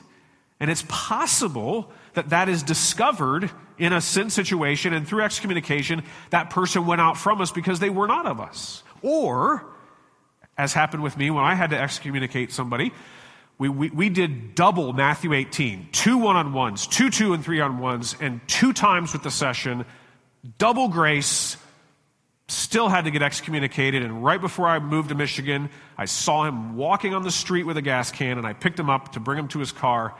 And 0.59 0.70
it's 0.70 0.85
possible 0.89 1.91
that 2.14 2.31
that 2.31 2.49
is 2.49 2.62
discovered 2.62 3.51
in 3.79 3.93
a 3.93 4.01
sin 4.01 4.31
situation 4.31 4.95
and 4.95 5.07
through 5.07 5.22
excommunication, 5.22 6.03
that 6.31 6.51
person 6.51 6.87
went 6.87 7.01
out 7.01 7.16
from 7.18 7.41
us 7.41 7.53
because 7.53 7.79
they 7.79 7.91
were 7.91 8.07
not 8.07 8.27
of 8.27 8.41
us. 8.41 8.83
Or, 9.03 9.66
as 10.59 10.72
happened 10.72 11.02
with 11.02 11.16
me 11.16 11.30
when 11.30 11.44
I 11.44 11.54
had 11.54 11.70
to 11.70 11.78
excommunicate 11.78 12.52
somebody, 12.52 12.92
we, 13.59 13.68
we, 13.68 13.90
we 13.90 14.09
did 14.09 14.54
double 14.54 14.92
Matthew 14.92 15.32
18, 15.32 15.88
two 15.92 16.18
one 16.18 16.36
on 16.36 16.52
ones, 16.52 16.86
two 16.86 17.11
two 17.11 17.32
and 17.32 17.44
three 17.44 17.61
on 17.61 17.78
ones, 17.78 18.14
and 18.20 18.40
two 18.46 18.72
times 18.72 19.12
with 19.12 19.22
the 19.22 19.30
session, 19.30 19.84
double 20.59 20.88
grace, 20.88 21.57
still 22.48 22.88
had 22.88 23.07
to 23.07 23.11
get 23.11 23.22
excommunicated. 23.22 24.02
And 24.02 24.22
right 24.22 24.40
before 24.40 24.68
I 24.68 24.78
moved 24.78 25.09
to 25.09 25.14
Michigan, 25.14 25.70
I 25.96 26.04
saw 26.04 26.44
him 26.44 26.76
walking 26.76 27.14
on 27.14 27.22
the 27.22 27.30
street 27.30 27.64
with 27.64 27.76
a 27.76 27.82
gas 27.82 28.12
can, 28.12 28.38
and 28.38 28.46
I 28.46 28.52
picked 28.52 28.78
him 28.78 28.90
up 28.90 29.12
to 29.12 29.20
bring 29.20 29.38
him 29.38 29.48
to 29.48 29.59
his 29.59 29.72
car. 29.72 30.14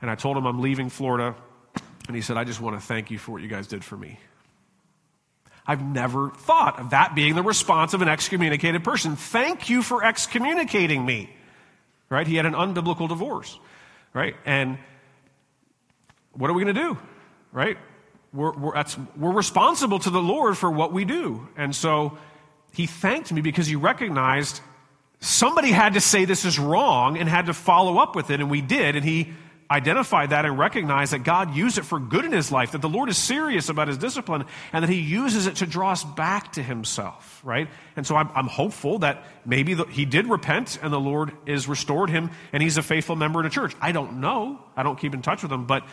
And 0.00 0.10
I 0.10 0.14
told 0.14 0.36
him 0.36 0.46
I'm 0.46 0.60
leaving 0.60 0.88
Florida. 0.88 1.34
And 2.06 2.14
he 2.14 2.22
said, 2.22 2.36
I 2.36 2.44
just 2.44 2.60
want 2.60 2.78
to 2.78 2.86
thank 2.86 3.10
you 3.10 3.18
for 3.18 3.32
what 3.32 3.42
you 3.42 3.48
guys 3.48 3.66
did 3.66 3.84
for 3.84 3.96
me. 3.96 4.18
I've 5.66 5.82
never 5.82 6.30
thought 6.30 6.78
of 6.78 6.90
that 6.90 7.14
being 7.14 7.34
the 7.34 7.42
response 7.42 7.92
of 7.92 8.02
an 8.02 8.08
excommunicated 8.08 8.84
person. 8.84 9.16
Thank 9.16 9.68
you 9.68 9.82
for 9.82 10.04
excommunicating 10.04 11.04
me. 11.04 11.30
Right? 12.08 12.26
He 12.26 12.36
had 12.36 12.46
an 12.46 12.54
unbiblical 12.54 13.08
divorce. 13.08 13.58
Right? 14.14 14.36
And 14.44 14.78
what 16.32 16.50
are 16.50 16.54
we 16.54 16.62
going 16.62 16.74
to 16.74 16.80
do? 16.80 16.98
Right? 17.52 17.78
We're, 18.32 18.52
we're, 18.52 18.84
we're 19.16 19.32
responsible 19.32 19.98
to 20.00 20.10
the 20.10 20.20
Lord 20.20 20.56
for 20.56 20.70
what 20.70 20.92
we 20.92 21.04
do. 21.04 21.48
And 21.56 21.74
so 21.74 22.18
he 22.72 22.86
thanked 22.86 23.32
me 23.32 23.40
because 23.40 23.66
he 23.66 23.76
recognized 23.76 24.60
somebody 25.20 25.72
had 25.72 25.94
to 25.94 26.00
say 26.00 26.26
this 26.26 26.44
is 26.44 26.58
wrong 26.58 27.18
and 27.18 27.28
had 27.28 27.46
to 27.46 27.54
follow 27.54 27.98
up 27.98 28.14
with 28.14 28.30
it, 28.30 28.40
and 28.40 28.50
we 28.50 28.60
did. 28.60 28.96
And 28.96 29.04
he 29.04 29.32
identified 29.70 30.30
that 30.30 30.44
and 30.44 30.58
recognize 30.58 31.10
that 31.10 31.24
God 31.24 31.54
used 31.54 31.78
it 31.78 31.82
for 31.82 31.98
good 31.98 32.24
in 32.24 32.32
his 32.32 32.52
life, 32.52 32.72
that 32.72 32.82
the 32.82 32.88
Lord 32.88 33.08
is 33.08 33.18
serious 33.18 33.68
about 33.68 33.88
his 33.88 33.98
discipline, 33.98 34.44
and 34.72 34.82
that 34.82 34.88
he 34.88 35.00
uses 35.00 35.46
it 35.46 35.56
to 35.56 35.66
draw 35.66 35.92
us 35.92 36.04
back 36.04 36.52
to 36.52 36.62
himself, 36.62 37.40
right? 37.44 37.68
And 37.96 38.06
so 38.06 38.16
I'm, 38.16 38.30
I'm 38.34 38.46
hopeful 38.46 39.00
that 39.00 39.24
maybe 39.44 39.74
the, 39.74 39.84
he 39.84 40.04
did 40.04 40.28
repent 40.28 40.78
and 40.82 40.92
the 40.92 41.00
Lord 41.00 41.32
is 41.46 41.68
restored 41.68 42.10
him 42.10 42.30
and 42.52 42.62
he's 42.62 42.76
a 42.76 42.82
faithful 42.82 43.16
member 43.16 43.40
in 43.40 43.46
a 43.46 43.50
church. 43.50 43.74
I 43.80 43.92
don't 43.92 44.20
know. 44.20 44.60
I 44.76 44.82
don't 44.82 44.98
keep 44.98 45.14
in 45.14 45.22
touch 45.22 45.42
with 45.42 45.50
him, 45.52 45.66
but 45.66 45.84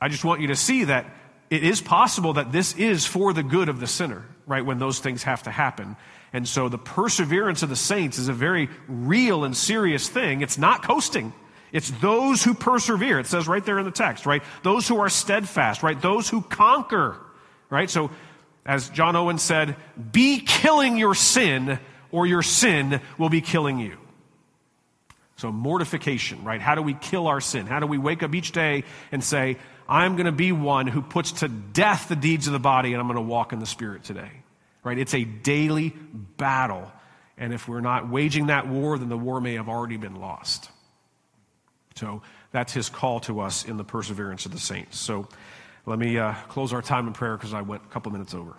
I 0.00 0.08
just 0.08 0.24
want 0.24 0.40
you 0.40 0.48
to 0.48 0.56
see 0.56 0.84
that 0.84 1.06
it 1.50 1.62
is 1.62 1.80
possible 1.80 2.34
that 2.34 2.52
this 2.52 2.74
is 2.76 3.06
for 3.06 3.32
the 3.32 3.42
good 3.42 3.68
of 3.68 3.80
the 3.80 3.86
sinner, 3.86 4.26
right? 4.46 4.64
When 4.64 4.78
those 4.78 4.98
things 4.98 5.22
have 5.22 5.44
to 5.44 5.50
happen. 5.50 5.96
And 6.32 6.48
so 6.48 6.68
the 6.68 6.78
perseverance 6.78 7.62
of 7.62 7.68
the 7.68 7.76
saints 7.76 8.18
is 8.18 8.28
a 8.28 8.32
very 8.32 8.68
real 8.88 9.44
and 9.44 9.56
serious 9.56 10.08
thing. 10.08 10.40
It's 10.42 10.58
not 10.58 10.82
coasting. 10.82 11.32
It's 11.74 11.90
those 11.90 12.44
who 12.44 12.54
persevere. 12.54 13.18
It 13.18 13.26
says 13.26 13.48
right 13.48 13.64
there 13.64 13.80
in 13.80 13.84
the 13.84 13.90
text, 13.90 14.26
right? 14.26 14.44
Those 14.62 14.86
who 14.86 15.00
are 15.00 15.08
steadfast, 15.08 15.82
right? 15.82 16.00
Those 16.00 16.28
who 16.28 16.40
conquer, 16.40 17.16
right? 17.68 17.90
So, 17.90 18.12
as 18.64 18.88
John 18.90 19.16
Owen 19.16 19.38
said, 19.38 19.74
be 20.12 20.38
killing 20.38 20.96
your 20.96 21.16
sin 21.16 21.80
or 22.12 22.28
your 22.28 22.42
sin 22.42 23.00
will 23.18 23.28
be 23.28 23.40
killing 23.40 23.80
you. 23.80 23.98
So, 25.34 25.50
mortification, 25.50 26.44
right? 26.44 26.60
How 26.60 26.76
do 26.76 26.80
we 26.80 26.94
kill 26.94 27.26
our 27.26 27.40
sin? 27.40 27.66
How 27.66 27.80
do 27.80 27.88
we 27.88 27.98
wake 27.98 28.22
up 28.22 28.36
each 28.36 28.52
day 28.52 28.84
and 29.10 29.22
say, 29.22 29.56
I'm 29.88 30.14
going 30.14 30.26
to 30.26 30.32
be 30.32 30.52
one 30.52 30.86
who 30.86 31.02
puts 31.02 31.32
to 31.32 31.48
death 31.48 32.06
the 32.08 32.14
deeds 32.14 32.46
of 32.46 32.52
the 32.52 32.60
body 32.60 32.92
and 32.92 33.00
I'm 33.00 33.08
going 33.08 33.16
to 33.16 33.20
walk 33.20 33.52
in 33.52 33.58
the 33.58 33.66
Spirit 33.66 34.04
today? 34.04 34.30
Right? 34.84 34.96
It's 34.96 35.12
a 35.12 35.24
daily 35.24 35.92
battle. 36.36 36.92
And 37.36 37.52
if 37.52 37.66
we're 37.66 37.80
not 37.80 38.08
waging 38.08 38.46
that 38.46 38.68
war, 38.68 38.96
then 38.96 39.08
the 39.08 39.18
war 39.18 39.40
may 39.40 39.54
have 39.54 39.68
already 39.68 39.96
been 39.96 40.14
lost. 40.14 40.70
So 41.96 42.22
that's 42.50 42.72
his 42.72 42.88
call 42.88 43.20
to 43.20 43.40
us 43.40 43.64
in 43.64 43.76
the 43.76 43.84
perseverance 43.84 44.46
of 44.46 44.52
the 44.52 44.58
saints. 44.58 44.98
So 44.98 45.28
let 45.86 45.98
me 45.98 46.18
uh, 46.18 46.34
close 46.48 46.72
our 46.72 46.82
time 46.82 47.06
in 47.06 47.12
prayer 47.12 47.36
because 47.36 47.54
I 47.54 47.62
went 47.62 47.82
a 47.84 47.92
couple 47.92 48.10
minutes 48.10 48.34
over. 48.34 48.56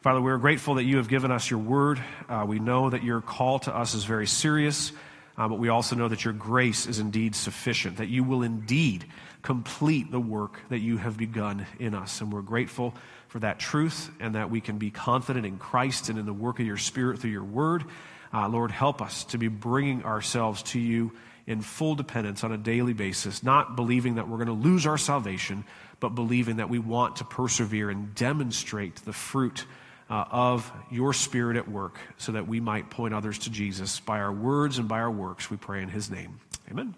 Father, 0.00 0.20
we're 0.20 0.38
grateful 0.38 0.74
that 0.74 0.84
you 0.84 0.98
have 0.98 1.08
given 1.08 1.30
us 1.30 1.50
your 1.50 1.58
word. 1.58 2.00
Uh, 2.28 2.44
we 2.46 2.58
know 2.58 2.90
that 2.90 3.02
your 3.02 3.20
call 3.20 3.58
to 3.60 3.74
us 3.74 3.94
is 3.94 4.04
very 4.04 4.26
serious, 4.26 4.92
uh, 5.36 5.48
but 5.48 5.58
we 5.58 5.70
also 5.70 5.96
know 5.96 6.08
that 6.08 6.24
your 6.24 6.34
grace 6.34 6.86
is 6.86 6.98
indeed 6.98 7.34
sufficient, 7.34 7.96
that 7.96 8.08
you 8.08 8.22
will 8.22 8.42
indeed 8.42 9.06
complete 9.42 10.10
the 10.10 10.20
work 10.20 10.60
that 10.68 10.80
you 10.80 10.98
have 10.98 11.16
begun 11.16 11.66
in 11.80 11.94
us. 11.94 12.20
And 12.20 12.32
we're 12.32 12.42
grateful 12.42 12.94
for 13.28 13.38
that 13.40 13.58
truth 13.58 14.10
and 14.20 14.34
that 14.34 14.50
we 14.50 14.60
can 14.60 14.78
be 14.78 14.90
confident 14.90 15.46
in 15.46 15.58
Christ 15.58 16.10
and 16.10 16.18
in 16.18 16.26
the 16.26 16.32
work 16.32 16.60
of 16.60 16.66
your 16.66 16.76
Spirit 16.76 17.18
through 17.18 17.30
your 17.30 17.44
word. 17.44 17.84
Uh, 18.32 18.48
Lord, 18.48 18.70
help 18.70 19.00
us 19.00 19.24
to 19.24 19.38
be 19.38 19.48
bringing 19.48 20.04
ourselves 20.04 20.62
to 20.64 20.78
you 20.78 21.12
in 21.48 21.62
full 21.62 21.94
dependence 21.94 22.44
on 22.44 22.52
a 22.52 22.58
daily 22.58 22.92
basis, 22.92 23.42
not 23.42 23.74
believing 23.74 24.16
that 24.16 24.28
we're 24.28 24.36
going 24.36 24.48
to 24.48 24.52
lose 24.52 24.86
our 24.86 24.98
salvation, 24.98 25.64
but 25.98 26.10
believing 26.10 26.56
that 26.56 26.68
we 26.68 26.78
want 26.78 27.16
to 27.16 27.24
persevere 27.24 27.88
and 27.88 28.14
demonstrate 28.14 28.96
the 28.96 29.14
fruit 29.14 29.64
uh, 30.10 30.26
of 30.30 30.70
your 30.90 31.14
Spirit 31.14 31.56
at 31.56 31.66
work 31.66 31.98
so 32.18 32.32
that 32.32 32.46
we 32.46 32.60
might 32.60 32.90
point 32.90 33.14
others 33.14 33.38
to 33.38 33.50
Jesus 33.50 33.98
by 33.98 34.20
our 34.20 34.32
words 34.32 34.78
and 34.78 34.88
by 34.88 35.00
our 35.00 35.10
works. 35.10 35.50
We 35.50 35.56
pray 35.56 35.82
in 35.82 35.88
His 35.88 36.10
name. 36.10 36.38
Amen. 36.70 36.94